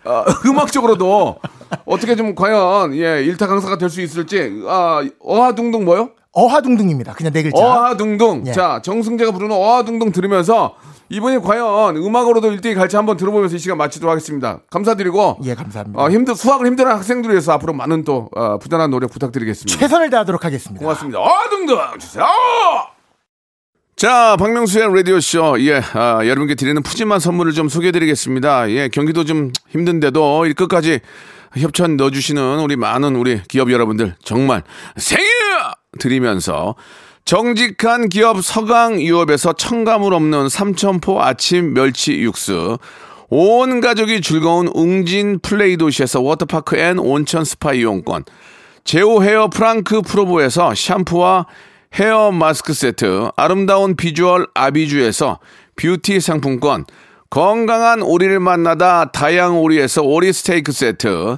어, 0.05 0.23
음악적으로도 0.45 1.39
어떻게 1.85 2.15
좀 2.15 2.35
과연 2.35 2.93
예 2.95 3.23
일타 3.23 3.47
강사가 3.47 3.77
될 3.77 3.89
수 3.89 4.01
있을지 4.01 4.61
아 4.67 5.03
어하둥둥 5.19 5.85
뭐요? 5.85 6.11
어하둥둥입니다. 6.39 7.13
그냥 7.13 7.33
네 7.33 7.43
글자. 7.43 7.57
어하둥둥. 7.57 8.43
예. 8.47 8.51
자, 8.51 8.81
정승재가 8.83 9.31
부르는 9.31 9.55
어하둥둥 9.55 10.11
들으면서 10.11 10.75
이분이 11.09 11.39
과연 11.39 11.97
음악으로도 11.97 12.51
1등이 12.51 12.75
갈지 12.75 12.95
한번 12.95 13.17
들어보면서 13.17 13.55
이 13.55 13.59
시간 13.59 13.77
마치도록 13.77 14.11
하겠습니다. 14.11 14.59
감사드리고. 14.69 15.39
예, 15.45 15.55
감사합니다. 15.55 16.01
어, 16.01 16.09
힘들, 16.09 16.35
수학을 16.35 16.67
힘들어하는 16.67 16.97
학생들을 16.99 17.33
위해서 17.33 17.51
앞으로 17.53 17.73
많은 17.73 18.03
또, 18.03 18.29
어, 18.35 18.59
부단한 18.59 18.91
노력 18.91 19.09
부탁드리겠습니다. 19.11 19.79
최선을 19.79 20.09
다하도록 20.11 20.45
하겠습니다. 20.45 20.79
고맙습니다. 20.83 21.19
어하둥둥 21.19 21.77
주세요! 21.99 22.25
자, 23.95 24.37
박명수의 24.39 24.95
라디오쇼. 24.95 25.57
예, 25.65 25.81
아, 25.93 26.19
여러분께 26.23 26.55
드리는 26.55 26.81
푸짐한 26.81 27.19
선물을 27.19 27.51
좀 27.53 27.67
소개해드리겠습니다. 27.67 28.69
예, 28.71 28.87
경기도 28.87 29.25
좀 29.25 29.51
힘든데도 29.69 30.45
이 30.45 30.53
끝까지 30.53 31.01
협찬 31.57 31.97
넣어주시는 31.97 32.59
우리 32.59 32.75
많은 32.75 33.15
우리 33.15 33.41
기업 33.49 33.71
여러분들 33.71 34.15
정말 34.23 34.63
생일 34.97 35.25
드리면서 35.99 36.75
정직한 37.25 38.09
기업 38.09 38.43
서강유업에서 38.43 39.53
첨가물 39.53 40.13
없는 40.13 40.49
삼천포 40.49 41.21
아침 41.21 41.73
멸치 41.73 42.19
육수 42.19 42.77
온 43.29 43.81
가족이 43.81 44.21
즐거운 44.21 44.67
웅진 44.67 45.39
플레이 45.41 45.77
도시에서 45.77 46.21
워터파크 46.21 46.77
and 46.77 46.97
온천 46.97 47.45
스파 47.45 47.73
이용권 47.73 48.23
제오 48.83 49.21
헤어 49.21 49.49
프랑크 49.49 50.01
프로보에서 50.01 50.73
샴푸와 50.73 51.45
헤어 51.95 52.31
마스크 52.31 52.73
세트, 52.73 53.29
아름다운 53.35 53.95
비주얼 53.95 54.47
아비주에서 54.53 55.39
뷰티 55.75 56.19
상품권, 56.19 56.85
건강한 57.29 58.01
오리를 58.01 58.39
만나다 58.39 59.11
다양 59.11 59.59
오리에서 59.59 60.03
오리 60.03 60.31
스테이크 60.31 60.71
세트, 60.71 61.37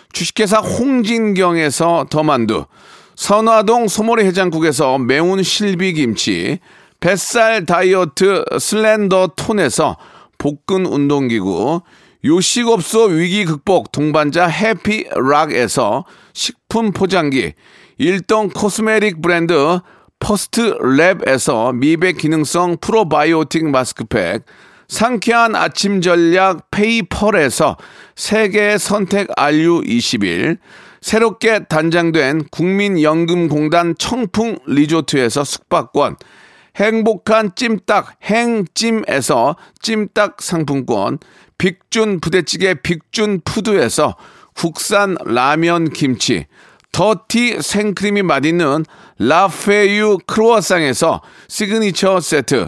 주식회사 0.13 0.57
홍진경에서 0.57 2.07
더만두 2.09 2.65
선화동 3.15 3.87
소머리 3.87 4.25
해장국에서 4.25 4.97
매운 4.97 5.43
실비김치 5.43 6.59
뱃살 6.99 7.65
다이어트 7.65 8.45
슬렌더 8.59 9.33
톤에서 9.35 9.97
복근 10.37 10.85
운동기구 10.85 11.81
요식업소 12.23 13.05
위기 13.05 13.45
극복 13.45 13.91
동반자 13.91 14.45
해피락에서 14.47 16.05
식품 16.33 16.91
포장기, 16.91 17.53
일동 17.97 18.49
cosmetic 18.49 19.21
브랜드 19.21 19.79
퍼스트 20.19 20.77
랩에서 20.77 21.75
미백 21.75 22.19
기능성 22.19 22.77
프로바이오틱 22.79 23.65
마스크팩, 23.69 24.45
상쾌한 24.91 25.55
아침 25.55 26.01
전략 26.01 26.69
페이펄에서 26.69 27.77
세계 28.13 28.77
선택 28.77 29.29
RU21, 29.29 30.57
새롭게 30.99 31.63
단장된 31.69 32.49
국민연금공단 32.51 33.95
청풍 33.97 34.59
리조트에서 34.67 35.45
숙박권, 35.45 36.17
행복한 36.75 37.55
찜닭 37.55 38.17
행찜에서 38.21 39.55
찜닭 39.81 40.41
상품권, 40.41 41.19
빅준 41.57 42.19
부대찌개 42.19 42.73
빅준 42.73 43.41
푸드에서 43.45 44.17
국산 44.53 45.15
라면 45.23 45.89
김치, 45.89 46.47
더티 46.91 47.61
생크림이 47.61 48.23
맛있는 48.23 48.83
라페유 49.19 50.17
크로아상에서 50.27 51.21
시그니처 51.47 52.19
세트, 52.19 52.67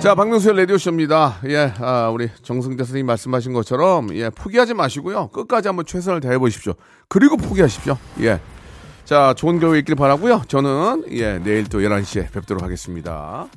자, 0.00 0.14
박명수의 0.14 0.56
라디오쇼입니다. 0.56 1.40
예, 1.48 1.74
아, 1.78 2.08
우리 2.08 2.30
정승재 2.42 2.84
선생님 2.84 3.04
말씀하신 3.04 3.52
것처럼, 3.52 4.14
예, 4.14 4.30
포기하지 4.30 4.72
마시고요. 4.72 5.28
끝까지 5.28 5.68
한번 5.68 5.84
최선을 5.84 6.20
다해 6.20 6.38
보십시오. 6.38 6.72
그리고 7.08 7.36
포기하십시오. 7.36 7.98
예. 8.22 8.40
자, 9.04 9.34
좋은 9.36 9.60
겨울 9.60 9.76
있길 9.76 9.96
바라고요 9.96 10.44
저는, 10.48 11.04
예, 11.10 11.38
내일 11.38 11.64
또 11.64 11.80
11시에 11.80 12.32
뵙도록 12.32 12.62
하겠습니다. 12.62 13.48